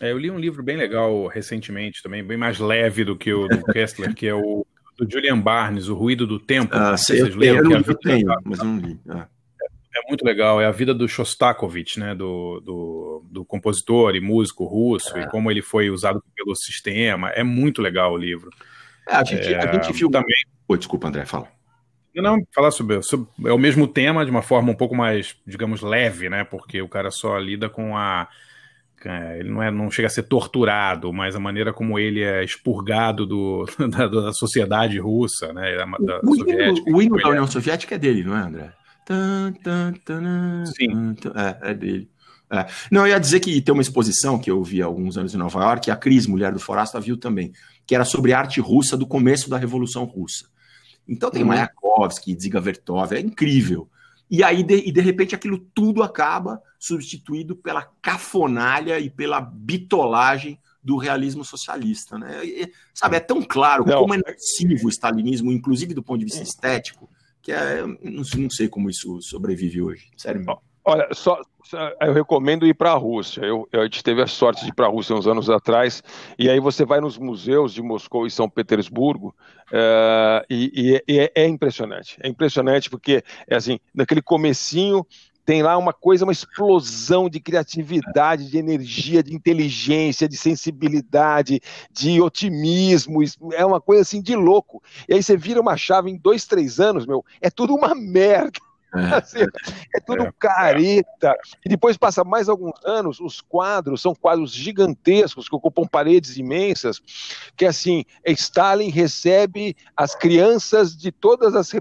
[0.00, 3.48] É, eu li um livro bem legal recentemente, também, bem mais leve do que o
[3.48, 4.66] do Kessler, que é o
[4.98, 6.74] do Julian Barnes, O Ruído do Tempo.
[6.74, 8.98] Ah, sei, vocês leram, eu, eu, que é tenho, mas não li.
[9.08, 9.18] É.
[9.18, 10.08] é.
[10.08, 15.16] muito legal, é a vida do Shostakovich, né, do, do, do compositor e músico russo,
[15.16, 15.22] é.
[15.22, 17.30] e como ele foi usado pelo sistema.
[17.30, 18.50] É muito legal o livro.
[19.08, 20.34] É, a, gente, é, a gente viu também.
[20.68, 21.48] Oi, desculpa, André, fala.
[22.14, 25.82] Não, falar sobre, sobre, É o mesmo tema, de uma forma um pouco mais, digamos,
[25.82, 26.44] leve, né?
[26.44, 28.28] Porque o cara só lida com a.
[29.38, 33.26] Ele não, é, não chega a ser torturado, mas a maneira como ele é expurgado
[33.26, 35.76] do, da, da sociedade russa, né?
[35.76, 37.48] Da, da o, soviética, o hino da União é...
[37.48, 38.72] Soviética é dele, não é, André?
[40.66, 41.14] Sim.
[41.34, 42.08] É, é dele.
[42.60, 42.66] É.
[42.90, 45.38] Não, eu ia dizer que tem uma exposição que eu vi há alguns anos em
[45.38, 47.52] Nova York, a Cris, mulher do Forasta, viu também,
[47.86, 50.46] que era sobre arte russa do começo da Revolução Russa.
[51.06, 51.48] Então tem uhum.
[51.48, 53.88] Mayakovsky, Dziga Vertov, é incrível.
[54.30, 60.58] E aí, de, e de repente, aquilo tudo acaba substituído pela cafonalha e pela bitolagem
[60.82, 62.18] do realismo socialista.
[62.18, 62.44] Né?
[62.44, 64.00] E, sabe, é tão claro Não.
[64.00, 67.08] como é nocivo o stalinismo, inclusive do ponto de vista estético,
[67.40, 70.40] que é, não, não sei como isso sobrevive hoje, sério.
[70.40, 70.60] Mesmo.
[70.84, 71.40] Olha, só,
[72.00, 73.40] eu recomendo ir para a Rússia.
[73.40, 76.02] Eu, eu, a gente teve a sorte de ir para a Rússia uns anos atrás,
[76.38, 79.34] e aí você vai nos museus de Moscou e São Petersburgo,
[79.68, 82.18] uh, e, e é, é, impressionante.
[82.22, 85.06] É impressionante porque, é assim, naquele comecinho
[85.46, 92.20] tem lá uma coisa, uma explosão de criatividade, de energia, de inteligência, de sensibilidade, de
[92.20, 93.20] otimismo,
[93.52, 94.82] é uma coisa assim de louco.
[95.08, 98.58] E aí você vira uma chave em dois, três anos, meu, é tudo uma merda.
[98.94, 99.40] É, assim,
[99.94, 101.36] é tudo é, careta.
[101.64, 107.02] E depois passa mais alguns anos, os quadros são quadros gigantescos que ocupam paredes imensas,
[107.56, 111.72] que assim, Stalin recebe as crianças de todas as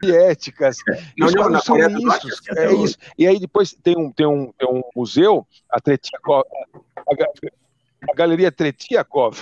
[0.00, 0.76] soviéticas.
[1.18, 2.96] Não, não, não, são isso, é isso.
[3.18, 6.44] E aí depois tem um, tem um, tem um museu, a Tretiakov,
[6.96, 9.40] a, a Galeria Tretiakov.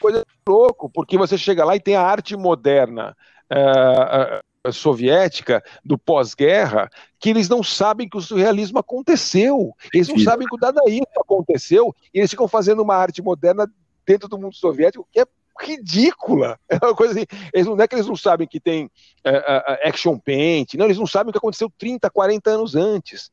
[0.00, 3.14] Coisa louco, porque você chega lá e tem a arte moderna.
[3.52, 10.46] Uh, soviética do pós-guerra que eles não sabem que o surrealismo aconteceu, eles não sabem
[10.46, 13.70] que o dadaísmo aconteceu e eles ficam fazendo uma arte moderna
[14.06, 15.26] dentro do mundo soviético que é
[15.58, 16.58] ridícula.
[16.68, 17.26] É uma coisa assim.
[17.52, 20.98] Eles não é que eles não sabem que tem uh, uh, action paint, não, eles
[20.98, 23.30] não sabem o que aconteceu 30, 40 anos antes.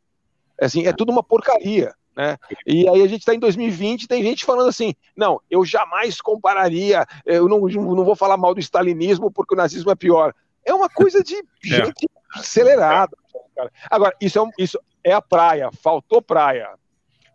[0.59, 1.93] É assim, é tudo uma porcaria.
[2.15, 2.35] Né?
[2.65, 7.05] E aí a gente está em 2020 tem gente falando assim, não, eu jamais compararia,
[7.23, 10.33] eu não, não vou falar mal do stalinismo porque o nazismo é pior.
[10.67, 11.35] É uma coisa de
[11.65, 11.85] é.
[11.85, 12.39] gente é.
[12.39, 13.15] acelerada.
[13.55, 13.71] Cara.
[13.89, 16.69] Agora, isso é, um, isso é a praia, faltou praia.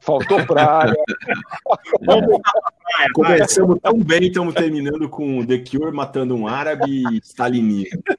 [0.01, 0.95] Faltou praia.
[3.15, 8.03] Começamos tão bem, estamos terminando com The Cure matando um árabe e stalinismo.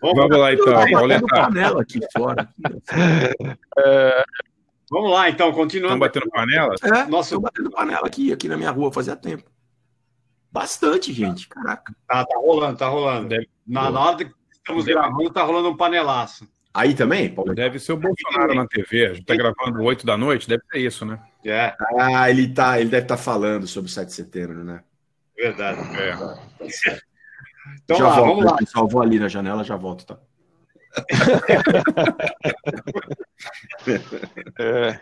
[0.00, 0.74] Vamos lá então,
[1.28, 2.48] panela aqui fora.
[3.78, 4.24] É...
[4.90, 5.94] Vamos lá então, continuando.
[5.94, 6.74] Estão batendo panela?
[6.82, 9.53] É, Nossa, batendo panela aqui, aqui na minha rua fazia tempo.
[10.54, 11.48] Bastante, gente.
[11.48, 11.92] Caraca.
[12.06, 13.28] Tá, tá rolando, tá rolando.
[13.28, 13.48] Deve...
[13.66, 14.96] Na, na, hora que estamos Deve...
[14.96, 16.48] gravando, tá rolando um panelaço.
[16.72, 17.56] Aí também, Paulo?
[17.56, 19.06] Deve ser o Bolsonaro na TV.
[19.06, 21.20] A gente tá gravando 8 da noite, deve ser isso, né?
[21.44, 21.74] É.
[21.98, 24.84] Ah, ele, tá, ele deve estar tá falando sobre o 7 de setembro, né?
[25.36, 25.80] Verdade.
[25.96, 26.16] É.
[27.82, 28.56] Então já lá, volto, vamos lá.
[28.56, 30.16] Pessoal, vou ali na janela, já volto, tá?
[34.60, 35.00] é.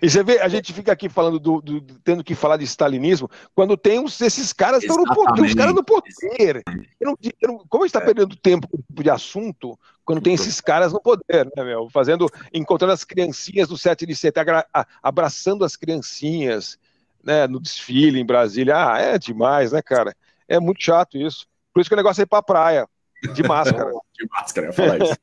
[0.00, 2.64] E você vê, a gente fica aqui falando do, do, do tendo que falar de
[2.64, 6.62] stalinismo, quando tem uns, esses caras estão no poder, os caras no poder.
[7.00, 8.04] Eu não, eu não, como a gente está é.
[8.04, 11.88] perdendo tempo com tipo de assunto, quando tem esses caras no poder, né, meu?
[11.90, 14.62] Fazendo, encontrando as criancinhas do 7 de setembro,
[15.02, 16.78] abraçando as criancinhas,
[17.22, 18.74] né, no desfile em Brasília.
[18.76, 20.14] Ah, é demais, né, cara?
[20.48, 21.46] É muito chato isso.
[21.72, 22.86] Por isso que o negócio é ir pra praia,
[23.32, 23.90] de máscara.
[24.14, 25.16] de máscara, eu ia falar isso.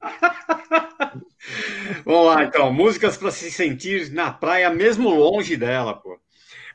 [2.04, 2.72] Vamos lá, então.
[2.72, 6.18] Músicas para se sentir na praia, mesmo longe dela, pô.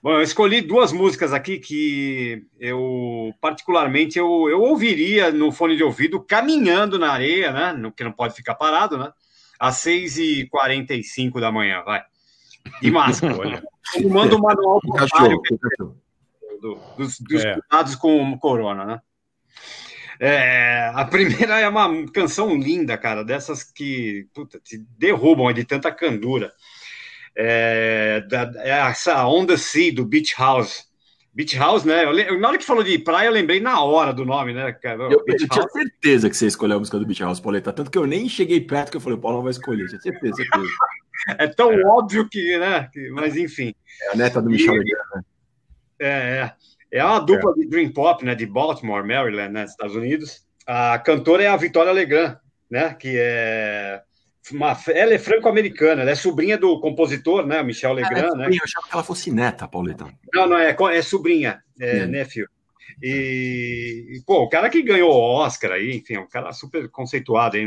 [0.02, 5.84] Bom, eu escolhi duas músicas aqui que eu, particularmente, eu, eu ouviria no fone de
[5.84, 7.74] ouvido caminhando na areia, né?
[7.74, 9.12] No, que não pode ficar parado, né?
[9.60, 12.04] Às 6h45 da manhã, vai.
[12.82, 13.64] De máscara, olha.
[13.96, 14.92] Eu mando o manual do,
[16.60, 17.54] do, dos, dos é.
[17.54, 19.00] cuidados com corona, né?
[20.20, 25.92] É, a primeira é uma canção linda, cara, dessas que puta, te derrubam de tanta
[25.92, 26.54] candura.
[27.36, 30.86] É, da, é essa On the Sea do Beach House.
[31.34, 32.06] Beach House, né?
[32.06, 34.72] Eu, na hora que falou de praia, eu lembrei na hora do nome, né?
[34.72, 35.04] Cara?
[35.04, 37.74] Eu, eu tinha certeza que você escolheu a música do Beach House, Pauleta.
[37.74, 39.86] Tanto que eu nem cheguei perto que eu falei, o Paulo vai escolher.
[39.88, 40.68] Tinha certeza, certeza.
[41.38, 41.86] é tão é.
[41.86, 42.90] óbvio que, né?
[43.12, 43.76] Mas enfim.
[44.04, 45.22] É a neta do Michel Legrand, né?
[46.00, 46.54] É, é.
[46.96, 47.60] É uma dupla é.
[47.60, 48.34] de Dream Pop, né?
[48.34, 49.66] De Baltimore, Maryland, né?
[49.66, 50.46] Estados Unidos.
[50.66, 52.38] A cantora é a Vitória Legrand,
[52.72, 52.94] né?
[52.94, 54.02] Que é
[54.54, 57.62] uma, ela é franco-americana, ela é sobrinha do compositor, né?
[57.62, 58.48] Michel Legrand, é né?
[58.48, 60.10] Eu achava que ela fosse neta, Pauletão.
[60.34, 62.06] Não, não, é, é sobrinha, é, é.
[62.06, 62.48] nephew.
[63.04, 66.90] E, e, pô, o cara que ganhou o Oscar aí, enfim, é um cara super
[66.90, 67.66] conceituado aí,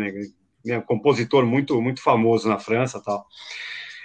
[0.65, 0.79] né?
[0.79, 3.27] Um compositor muito, muito famoso na França tal.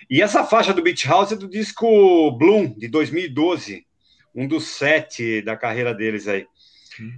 [0.09, 3.85] E essa faixa do Beach House é do disco Bloom, de 2012,
[4.35, 6.47] um dos sete da carreira deles aí.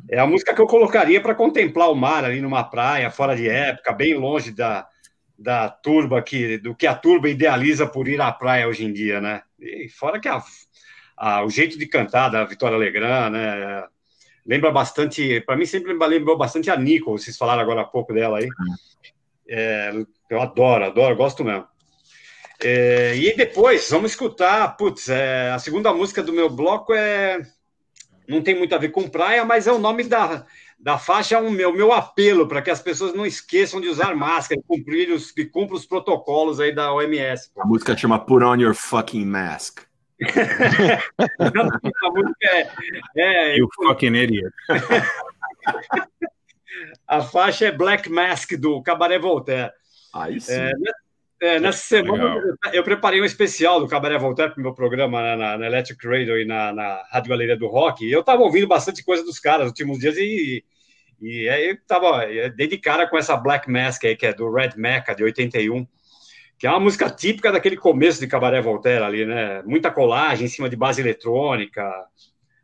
[0.09, 3.49] É a música que eu colocaria para contemplar o mar ali numa praia, fora de
[3.49, 4.87] época, bem longe da,
[5.37, 9.19] da turba que, do que a turba idealiza por ir à praia hoje em dia,
[9.19, 9.41] né?
[9.59, 10.41] E fora que a,
[11.17, 13.85] a, o jeito de cantar da Vitória Legrand, né?
[14.45, 18.37] Lembra bastante, para mim sempre lembrou bastante a Nico, vocês falaram agora há pouco dela
[18.37, 18.47] aí.
[19.47, 19.91] É,
[20.29, 21.67] eu adoro, adoro, gosto mesmo.
[22.67, 27.39] É, e depois, vamos escutar, putz, é, a segunda música do meu bloco é
[28.27, 30.47] não tem muito a ver com praia, mas é o nome da,
[30.79, 34.15] da faixa, é o meu, meu apelo para que as pessoas não esqueçam de usar
[34.15, 37.51] máscara, cumprir os, que cumpram os protocolos aí da OMS.
[37.55, 39.81] A música chama Put On Your Fucking Mask.
[40.19, 42.67] a música é.
[43.15, 44.51] é you fucking idiot.
[47.07, 49.71] a faixa é Black Mask do Cabaré Voltaire.
[50.11, 50.53] Aí sim.
[50.53, 50.71] É,
[51.41, 55.21] é, nessa semana eu, eu preparei um especial do Cabaré Voltaire para o meu programa
[55.21, 58.05] né, na, na, Electric Radio e na, na Rádio Galeria do Rock.
[58.05, 60.63] E eu estava ouvindo bastante coisa dos caras nos últimos dias e,
[61.21, 62.25] e aí eu estava
[62.55, 65.85] dei de cara com essa Black Mask aí, que é do Red Mecca, de 81
[66.57, 69.61] que é uma música típica daquele começo de Cabaré Voltaire ali, né?
[69.63, 71.83] Muita colagem em cima de base eletrônica.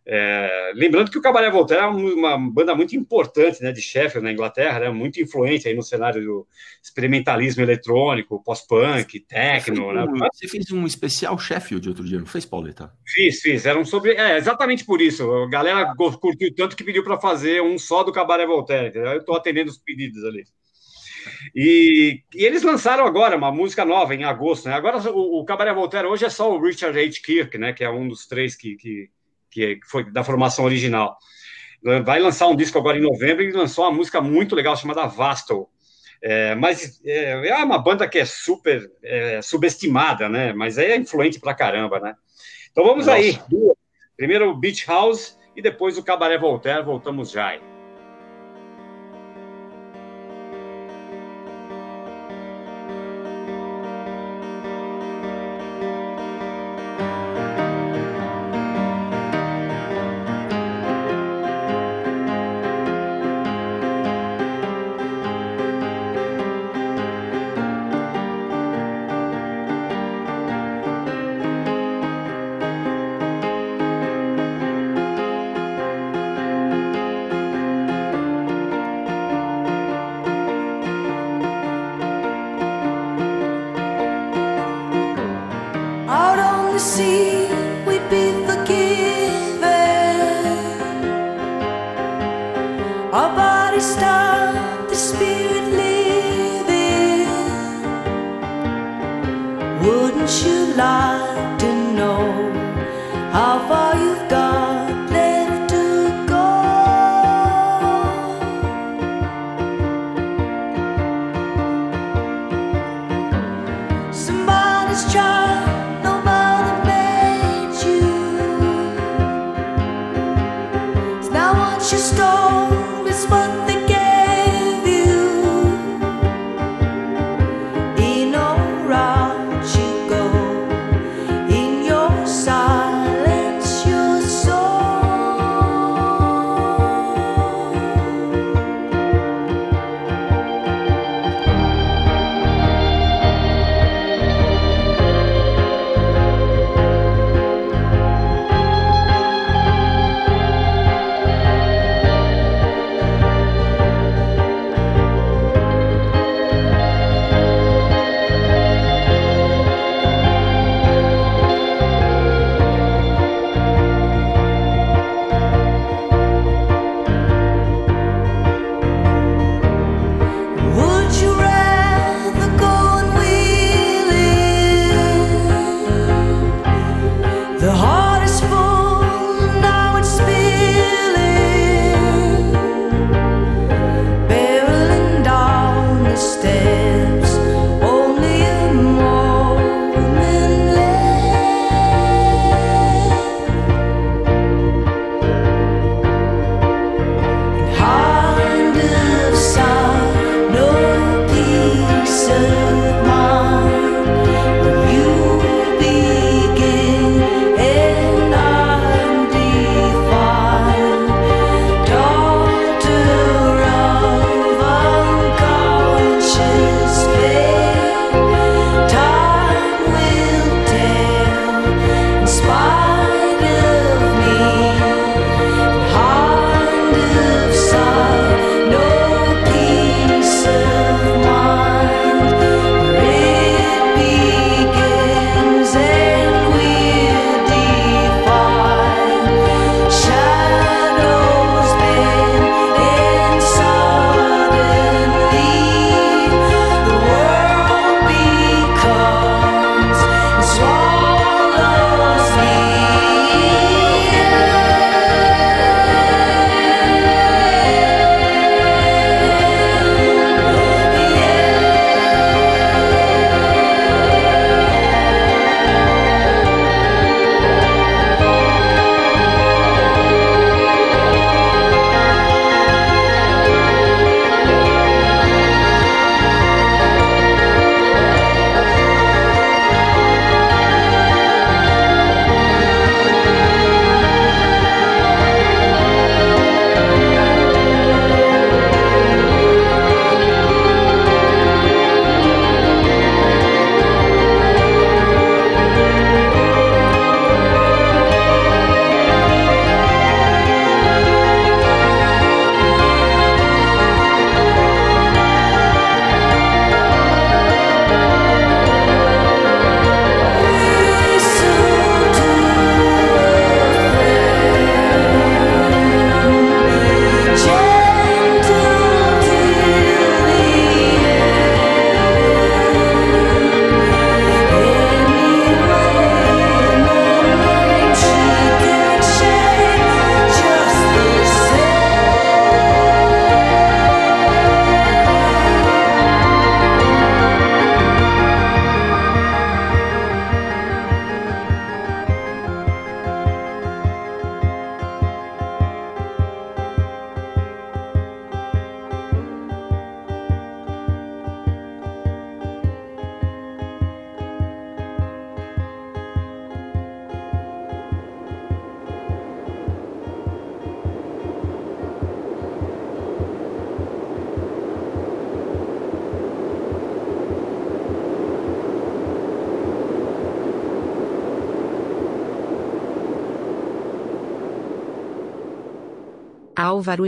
[0.05, 0.71] É...
[0.75, 4.79] lembrando que o Cabaré Voltaire é uma banda muito importante, né, de Sheffield, na Inglaterra,
[4.79, 6.47] né, muito influente aí no cenário do
[6.81, 10.03] experimentalismo eletrônico, pós-punk, techno, você né?
[10.03, 12.91] Um, você fez um especial Sheffield outro dia, não fez, Pauleta?
[13.05, 13.65] Fiz, fiz.
[13.65, 15.29] Eram sobre, é, exatamente por isso.
[15.31, 18.89] A galera curtiu tanto que pediu para fazer um só do Cabaré Voltaire.
[18.89, 19.11] Entendeu?
[19.11, 20.43] Eu estou atendendo os pedidos ali.
[21.55, 24.67] E, e, eles lançaram agora uma música nova em agosto.
[24.67, 24.73] Né?
[24.73, 27.19] Agora o, o Cabaré Voltaire hoje é só o Richard H.
[27.23, 27.73] Kirk, né?
[27.73, 29.09] que é um dos três que, que,
[29.51, 31.17] que foi da formação original.
[32.05, 35.69] Vai lançar um disco agora em novembro e lançou uma música muito legal chamada Vastal.
[36.23, 40.53] É, mas é, é, uma banda que é super é, subestimada, né?
[40.53, 42.15] Mas é influente pra caramba, né?
[42.71, 43.17] Então vamos Nossa.
[43.17, 43.39] aí.
[44.15, 46.85] Primeiro o Beach House e depois o Cabaré Voltaire.
[46.85, 47.47] Voltamos já.
[47.47, 47.70] Aí.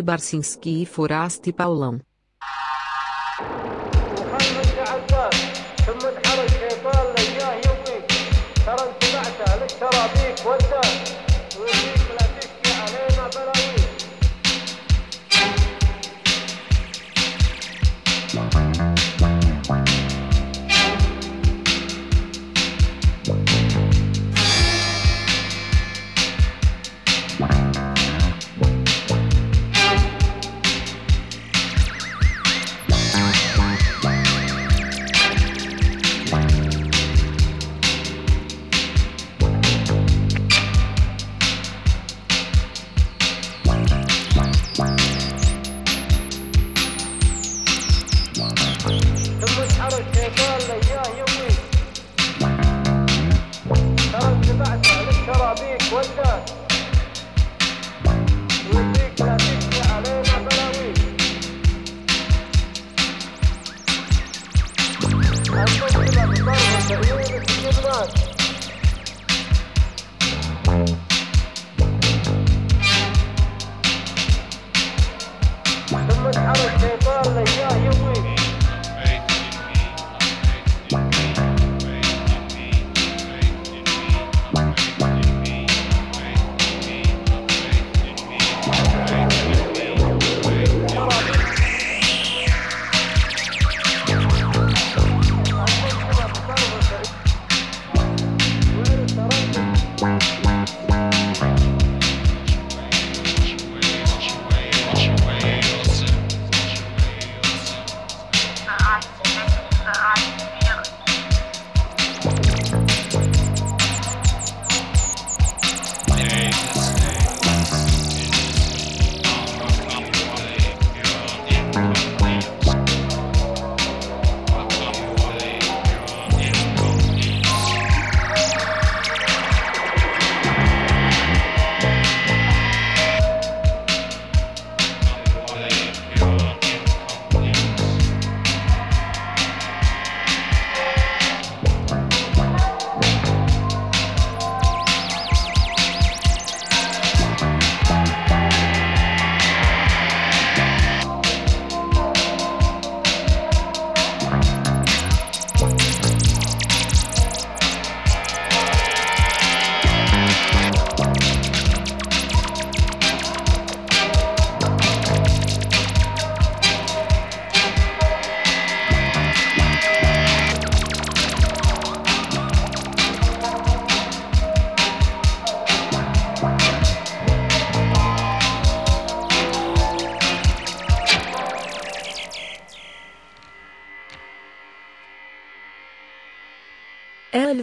[0.04, 2.00] Barcinski e Foraste Paulão.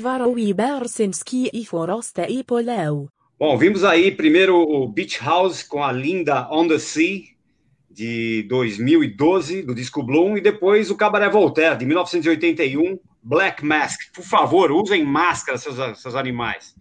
[0.00, 3.06] Álvaro e Barcinski e Foraste e Paulão.
[3.38, 7.24] Bom, vimos aí primeiro o Beach House com a linda On the Sea,
[7.90, 14.00] de 2012, do disco Bloom, e depois o Cabaré Voltaire, de 1981, Black Mask.
[14.14, 16.74] Por favor, usem máscara, seus, seus animais.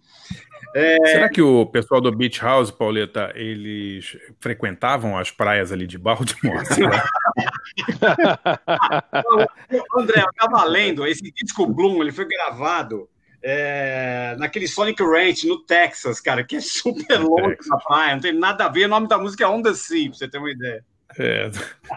[0.74, 0.96] É...
[1.08, 6.62] Será que o pessoal do Beach House, Pauleta, eles frequentavam as praias ali de Baltimore?
[9.96, 13.08] André, eu estava lendo, esse disco Bloom, ele foi gravado
[13.42, 18.32] é, naquele Sonic Ranch, no Texas, cara, que é super longe da praia, não tem
[18.32, 20.50] nada a ver, o nome da música é On The Sea, pra você ter uma
[20.50, 20.84] ideia.
[21.18, 21.50] É.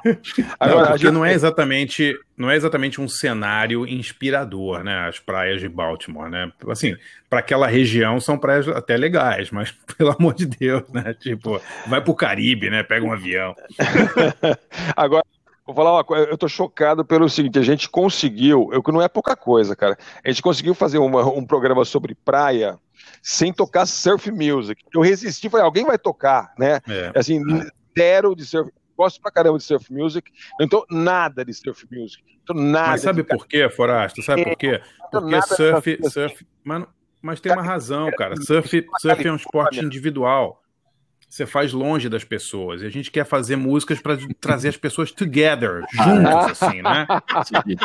[0.59, 5.07] Agora, não, porque não é exatamente não é exatamente um cenário inspirador, né?
[5.07, 6.51] As praias de Baltimore, né?
[6.67, 6.95] Assim,
[7.29, 11.13] para aquela região são praias até legais, mas pelo amor de Deus, né?
[11.13, 12.81] Tipo, vai pro Caribe, né?
[12.81, 13.55] Pega um avião.
[14.95, 15.23] Agora
[15.65, 19.01] Vou falar uma coisa, eu tô chocado pelo seguinte, a gente conseguiu, eu que não
[19.01, 19.97] é pouca coisa, cara.
[20.23, 22.77] A gente conseguiu fazer uma, um programa sobre praia
[23.21, 24.83] sem tocar surf music.
[24.93, 26.79] Eu resisti, falei, alguém vai tocar, né?
[26.87, 27.11] É.
[27.15, 27.41] Assim,
[27.97, 32.23] zero de surf gosto pra caramba de surf music, então nada de surf music.
[32.43, 34.21] Então, nada mas sabe por quê, Forasto?
[34.21, 34.81] Sabe por quê?
[35.11, 36.85] Porque surf, surf, mas,
[37.21, 38.35] mas tem uma razão, cara.
[38.35, 40.62] Surf, surf é um esporte individual.
[41.33, 42.83] Você faz longe das pessoas.
[42.83, 47.07] E a gente quer fazer músicas para trazer as pessoas together, juntos, assim, né?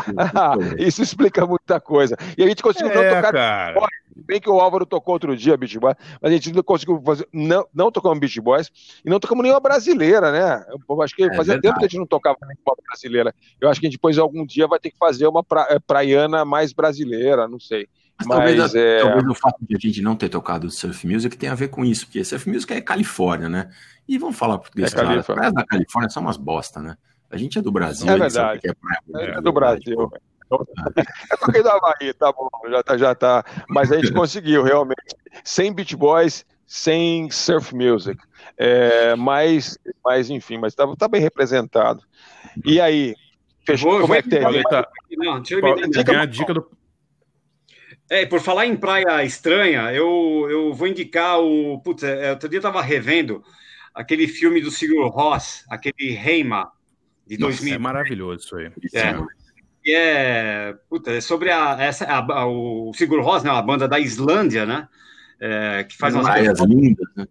[0.78, 2.14] Isso explica muita coisa.
[2.36, 3.32] E a gente conseguiu é, não tocar.
[3.32, 3.88] Cara.
[4.14, 7.26] Bem que o Álvaro tocou outro dia Beach Boys, mas a gente não conseguiu fazer.
[7.32, 8.70] Não, não tocamos Beach Boys
[9.02, 10.66] e não tocamos nenhuma brasileira, né?
[10.86, 11.62] Eu acho que é fazia verdade.
[11.62, 13.34] tempo que a gente não tocava nenhuma brasileira.
[13.58, 16.44] Eu acho que a gente depois algum dia vai ter que fazer uma pra, praiana
[16.44, 17.88] mais brasileira, não sei.
[18.18, 19.00] Mas, talvez, é...
[19.00, 21.84] talvez o fato de a gente não ter tocado surf music tenha a ver com
[21.84, 23.70] isso, porque surf music é Califórnia, né?
[24.08, 26.96] E vamos falar português, é cara, as praias da Califórnia são umas bosta, né?
[27.30, 28.08] A gente é do Brasil.
[28.08, 28.60] É verdade.
[28.64, 30.10] É, praia, é, do Brasil.
[31.30, 33.44] É toquei da Bahia, tá bom, já tá, já tá.
[33.68, 35.14] Mas a gente conseguiu, realmente.
[35.44, 38.18] Sem Beach Boys, sem surf music.
[38.56, 42.02] É, mas, mas, enfim, mas tá, tá bem representado.
[42.64, 43.14] E aí,
[43.66, 44.00] fechou?
[44.00, 44.40] Como é que tem?
[44.40, 46.77] Não, deixa eu me dar a dica do.
[48.10, 51.78] É, por falar em praia estranha, eu, eu vou indicar o.
[51.80, 53.42] Putz, é, outro dia eu tava revendo
[53.94, 56.70] aquele filme do Sigur Ross, aquele Reima,
[57.26, 57.74] de Nossa, 2000.
[57.74, 58.72] É maravilhoso isso aí.
[58.94, 59.14] É.
[59.84, 63.86] E é, puta, é sobre a, essa, a, a, o Sigur Rós, né, uma banda
[63.86, 64.88] da Islândia, né?
[65.40, 67.26] É, que faz umas praias lindas, né?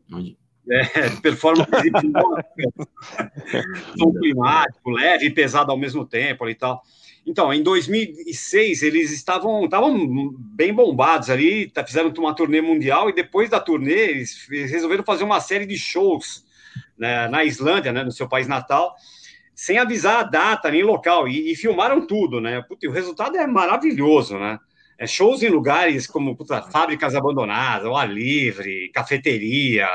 [0.70, 1.72] É, performance
[3.98, 6.84] som climático, leve e pesado ao mesmo tempo e tal.
[7.28, 13.14] Então, em 2006, eles estavam, estavam bem bombados ali, tá, fizeram uma turnê mundial e
[13.14, 16.46] depois da turnê, eles resolveram fazer uma série de shows
[16.98, 18.96] né, na Islândia, né, no seu país natal,
[19.54, 22.62] sem avisar a data nem local, e, e filmaram tudo, né?
[22.62, 24.58] Puta, o resultado é maravilhoso, né?
[24.98, 29.88] É shows em lugares como puta, fábricas abandonadas, ao ar livre, cafeteria,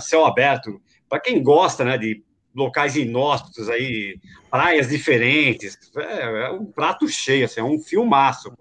[0.00, 0.78] céu aberto.
[1.08, 2.22] Para quem gosta, né, de
[2.54, 4.18] locais inóspitos aí,
[4.50, 8.52] praias diferentes, é, é um prato cheio, assim, é um filmaço.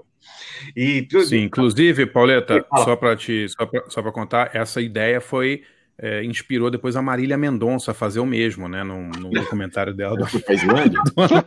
[0.76, 3.48] E sim, inclusive, Pauleta, só para te
[3.90, 5.64] só para contar, essa ideia foi
[5.98, 8.84] é, inspirou depois a Marília Mendonça a fazer o mesmo, né?
[8.84, 10.26] No, no documentário dela do,
[11.16, 11.44] do ano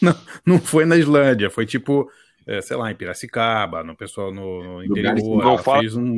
[0.00, 2.10] não, não foi na Islândia, foi tipo,
[2.46, 5.42] é, sei lá, em Piracicaba, no pessoal no, no interior.
[5.42, 6.16] Ela fez um.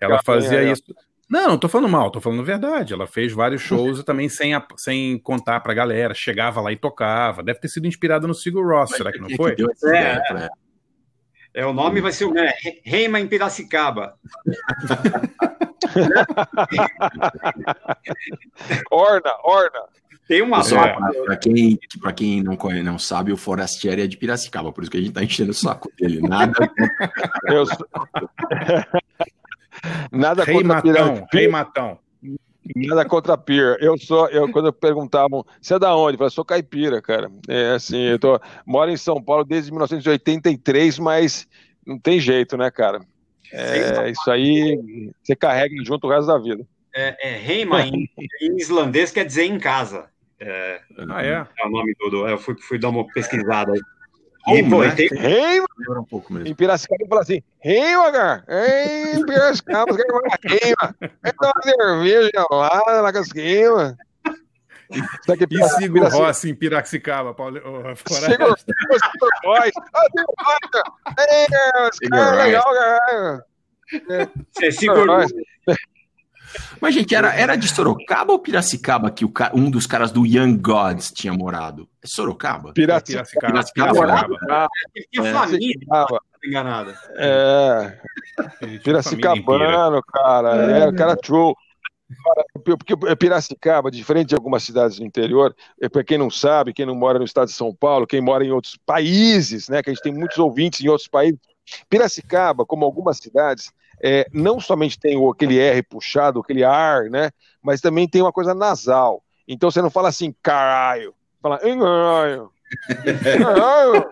[0.00, 0.94] Ela fazia é, isso.
[1.28, 2.92] Não, não tô falando mal, tô falando verdade.
[2.92, 6.12] Ela fez vários shows também sem, a, sem contar pra galera.
[6.14, 7.42] Chegava lá e tocava.
[7.42, 9.56] Deve ter sido inspirada no Sigur Ross, será que não foi?
[9.86, 10.50] É,
[11.54, 12.52] é, o nome vai ser o é,
[12.84, 14.14] Reima em Piracicaba.
[18.90, 19.80] orna, orna.
[20.26, 20.96] Tem uma é.
[21.24, 24.90] Para quem, pra quem não, conhece, não sabe, o Forastieri é de Piracicaba, por isso
[24.90, 26.22] que a gente tá enchendo o saco dele.
[26.22, 26.70] Nada.
[27.46, 27.64] Eu...
[30.10, 31.98] Nada Rei contra Matão, Rei Matão.
[32.74, 33.76] Nada contra Pier.
[33.78, 36.14] Eu sou, eu, quando perguntavam, você é da onde?
[36.14, 37.30] Eu falei, sou caipira, cara.
[37.46, 41.46] É assim, eu tô, moro em São Paulo desde 1983, mas
[41.86, 43.00] não tem jeito, né, cara?
[43.52, 46.66] É, isso aí você carrega junto o resto da vida.
[46.94, 50.06] É, é Reima em, em, islandês quer dizer em casa.
[50.40, 51.46] É, ah, é?
[51.58, 52.26] É o nome do.
[52.26, 53.80] Eu fui, fui dar uma pesquisada aí.
[54.48, 54.90] E, pô, né?
[54.90, 55.08] tem...
[55.88, 56.48] Um pouco mesmo.
[56.48, 58.44] Em Piracicaba fala assim, Reima, cara,
[59.14, 59.96] em Piracicaba,
[60.42, 63.96] Reima, é uma cerveja lá na casquinha.
[64.90, 67.60] E sigo o Rossi em Piracicaba, Paulo.
[67.64, 68.64] Oh, sigo o Rossi.
[72.12, 73.46] É legal, cara.
[74.52, 75.24] Você segurou.
[76.80, 80.56] Mas, gente, era, era de Sorocaba ou Piracicaba que o, um dos caras do Young
[80.58, 81.88] Gods tinha morado?
[82.02, 82.72] É Sorocaba?
[82.72, 83.28] Piracicaba.
[83.40, 83.92] Piracicaba.
[83.92, 84.68] Piracicaba.
[84.94, 85.32] Ele tinha é.
[85.32, 86.06] família,
[86.44, 86.94] enganado.
[87.16, 87.98] É.
[88.82, 90.56] Piracicabano, cara.
[90.56, 91.54] É, o cara true.
[92.64, 96.94] Porque Piracicaba, diferente de algumas cidades do interior, é para quem não sabe, quem não
[96.94, 100.02] mora no estado de São Paulo, quem mora em outros países, né, que a gente
[100.02, 101.38] tem muitos ouvintes em outros países,
[101.88, 103.72] Piracicaba, como algumas cidades,
[104.02, 107.30] é, não somente tem o, aquele R puxado, aquele ar, né,
[107.62, 109.22] mas também tem uma coisa nasal.
[109.46, 112.50] Então você não fala assim, caralho, fala, caralho,
[113.42, 114.10] caralho,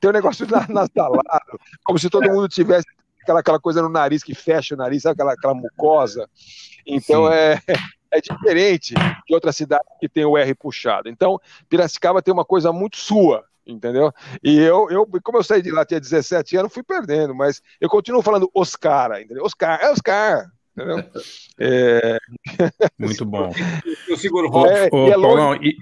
[0.00, 2.86] tem um negócio nasalado, como se todo mundo tivesse
[3.22, 6.28] aquela, aquela coisa no nariz que fecha o nariz, sabe aquela, aquela mucosa?
[6.86, 7.60] Então é,
[8.10, 11.08] é diferente de outra cidade que tem o R puxado.
[11.08, 14.12] Então, Piracicaba tem uma coisa muito sua, entendeu?
[14.42, 17.88] E eu, eu, como eu saí de lá, tinha 17 anos, fui perdendo, mas eu
[17.88, 19.44] continuo falando Oscar, entendeu?
[19.44, 20.50] Oscar, é Oscar.
[20.76, 21.04] Entendeu?
[21.60, 22.18] É...
[22.98, 23.52] Muito bom.
[24.08, 25.76] Eu seguro o é, oh, é Paulão, e,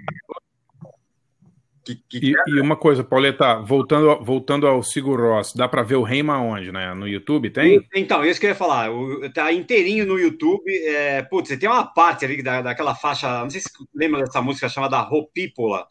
[1.84, 5.96] que, que e, e, uma coisa, Pauleta, voltando, voltando ao Sigur Ross, dá para ver
[5.96, 6.92] o Reima onde, né?
[6.94, 7.86] No YouTube tem?
[7.94, 10.70] Então, isso que eu ia falar, o, tá inteirinho no YouTube.
[10.70, 14.68] É, putz, tem uma parte ali da, daquela faixa, não sei se lembra dessa música
[14.68, 15.86] chamada Ropípola,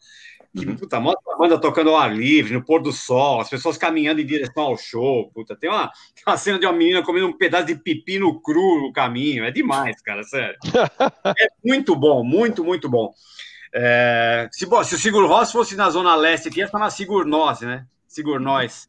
[0.56, 0.76] que, uhum.
[0.76, 4.20] puta, mostra a banda tocando ao ar livre, no pôr do sol, as pessoas caminhando
[4.20, 7.36] em direção ao show, puta, tem uma, tem uma cena de uma menina comendo um
[7.36, 10.58] pedaço de pepino cru no caminho, é demais, cara, sério.
[11.38, 13.14] é muito bom, muito, muito bom.
[13.72, 16.90] É, se, bom, se o Sigur Ross fosse na Zona Leste aqui, ia estar na
[16.90, 17.86] Sigur Nós, né?
[18.08, 18.88] Sigur Nós.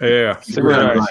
[0.00, 1.06] É, Sigur Nós.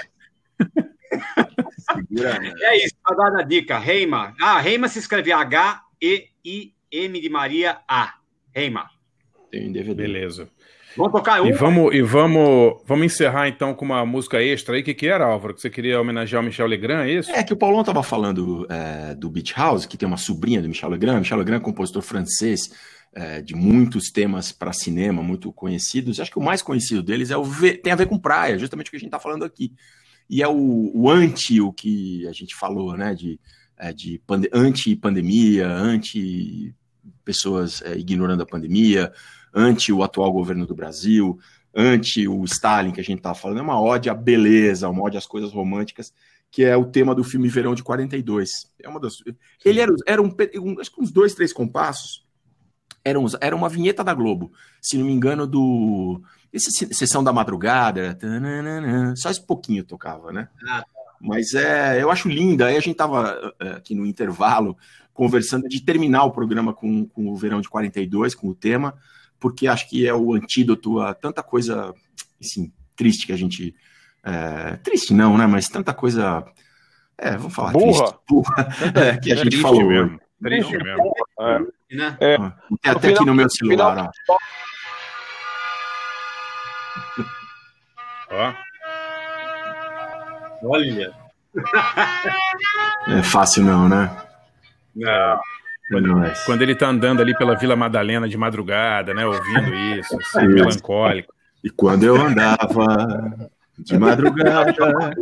[2.60, 3.78] é isso, para dar a dica.
[3.78, 4.34] Reima.
[4.40, 8.14] Ah, Reima se escreve H-E-I-M de Maria A.
[8.52, 8.90] Reima.
[9.50, 10.02] Tem DVD.
[10.02, 10.48] Beleza.
[10.96, 11.46] Vamos tocar um.
[11.46, 14.82] E vamos, e vamos, vamos encerrar então com uma música extra aí.
[14.82, 15.54] O que, que era, Álvaro?
[15.54, 17.30] Que você queria homenagear o Michel Legrand, é isso?
[17.30, 20.68] É que o Paulão estava falando é, do Beach House, que tem uma sobrinha do
[20.68, 21.20] Michel Legrand.
[21.20, 22.70] Michel Legrand é compositor francês
[23.12, 26.18] é, de muitos temas para cinema, muito conhecidos.
[26.18, 27.76] Acho que o mais conhecido deles é o v...
[27.76, 29.72] tem a ver com praia, justamente o que a gente está falando aqui.
[30.28, 33.14] E é o, o, anti o que a gente falou, né?
[33.14, 33.38] De,
[33.76, 34.48] é, de pande...
[34.52, 36.74] anti-pandemia, anti
[37.24, 39.12] pessoas é, ignorando a pandemia,
[39.54, 41.38] ante o atual governo do Brasil,
[41.74, 45.16] ante o Stalin que a gente estava falando, é uma ode à beleza, uma ode
[45.16, 46.12] às coisas românticas,
[46.50, 48.70] que é o tema do filme Verão de 42.
[48.80, 49.18] É uma das...
[49.64, 52.26] Ele era, era um, um, acho que uns dois, três compassos,
[53.04, 56.20] era, um, era uma vinheta da Globo, se não me engano, do.
[56.52, 60.48] Esse, sessão da madrugada, tananana, só esse pouquinho tocava, né?
[60.68, 60.86] Ah, tá.
[61.20, 62.66] Mas é, eu acho linda.
[62.66, 64.76] Aí a gente estava é, aqui no intervalo
[65.12, 68.94] conversando de terminar o programa com, com o Verão de 42, com o tema,
[69.40, 71.94] porque acho que é o antídoto a tanta coisa
[72.40, 73.74] assim, triste que a gente.
[74.22, 75.46] É, triste não, né?
[75.46, 76.44] Mas tanta coisa.
[77.16, 78.04] É, vamos falar burra.
[78.04, 78.18] triste.
[78.28, 78.68] Burra.
[78.94, 79.88] É, que a gente triste falou.
[79.88, 80.20] Mesmo.
[80.42, 81.12] Triste mesmo.
[81.40, 81.58] É.
[81.96, 82.16] Né?
[82.20, 82.36] É.
[82.36, 84.10] Tem até aqui no meu celular.
[88.30, 88.54] Ó.
[90.62, 91.12] Olha.
[93.08, 94.10] É fácil não, né?
[94.94, 95.40] Não.
[96.46, 99.26] Quando ele tá andando ali pela Vila Madalena de madrugada, né?
[99.26, 101.34] Ouvindo isso, assim, melancólico.
[101.64, 105.12] E quando eu andava de madrugada,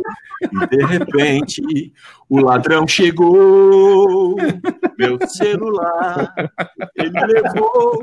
[0.41, 1.91] e de repente
[2.29, 4.37] o ladrão chegou,
[4.97, 6.33] meu celular,
[6.95, 7.99] ele levou.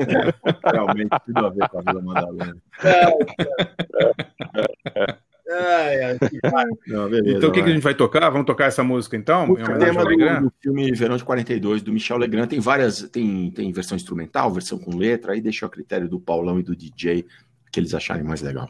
[0.00, 0.34] É,
[0.72, 2.56] realmente, tudo a ver com a Vila Madalena.
[5.48, 6.18] Ai, ai,
[6.88, 8.28] Não, beleza, então o que, que, a gente vai tocar?
[8.30, 9.50] Vamos tocar essa música então?
[9.50, 13.70] O tema do, do, filme Verão de 42, do Michel Legrand, tem várias, tem, tem
[13.72, 17.24] versão instrumental, versão com letra, aí deixa a critério do Paulão e do DJ
[17.70, 18.68] que eles acharem mais legal.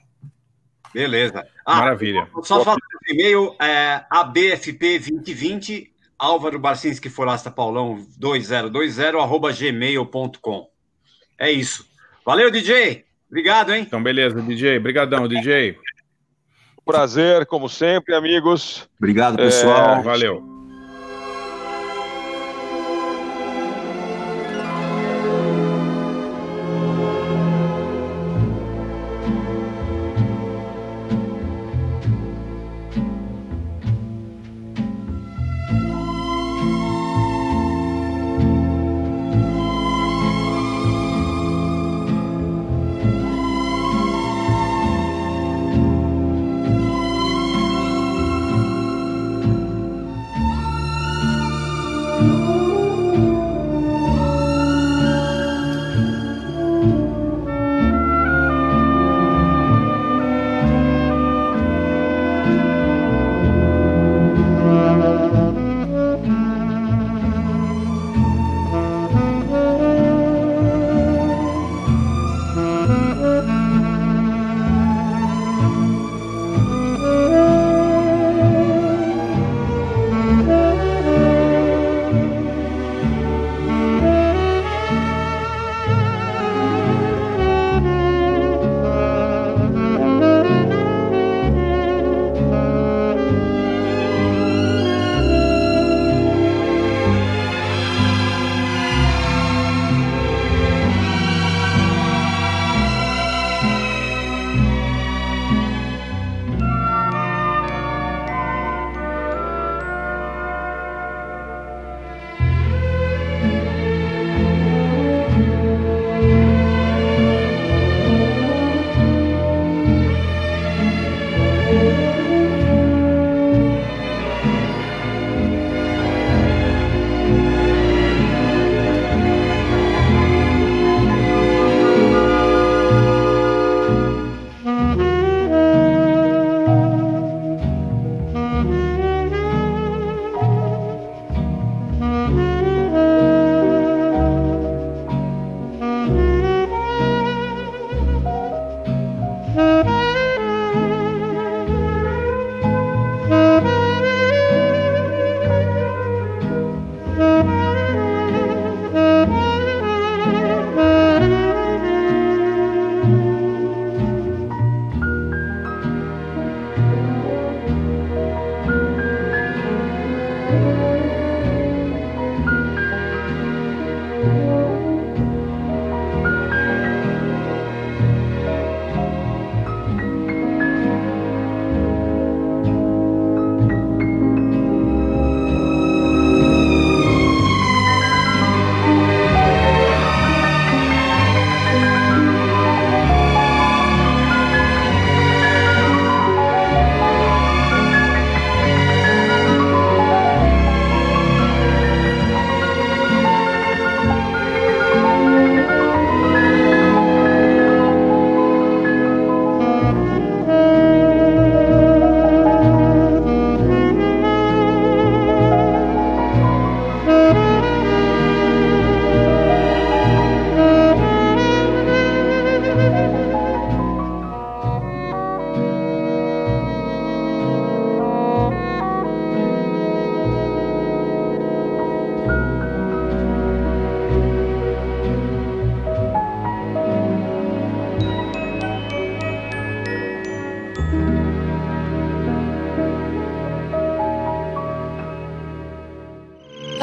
[0.92, 1.46] Beleza.
[1.64, 2.28] Ah, Maravilha.
[2.42, 10.70] Só falar o e-mail, é, abfp2020, Álvaro Barcinski Forasta Paulão 2020, arroba gmail.com.
[11.38, 11.86] É isso.
[12.24, 13.04] Valeu, DJ.
[13.28, 13.84] Obrigado, hein?
[13.86, 14.78] Então, beleza, DJ.
[14.78, 15.78] Obrigadão, DJ.
[16.86, 18.88] Prazer, como sempre, amigos.
[18.98, 19.96] Obrigado, pessoal.
[19.96, 20.02] É...
[20.02, 20.55] Valeu.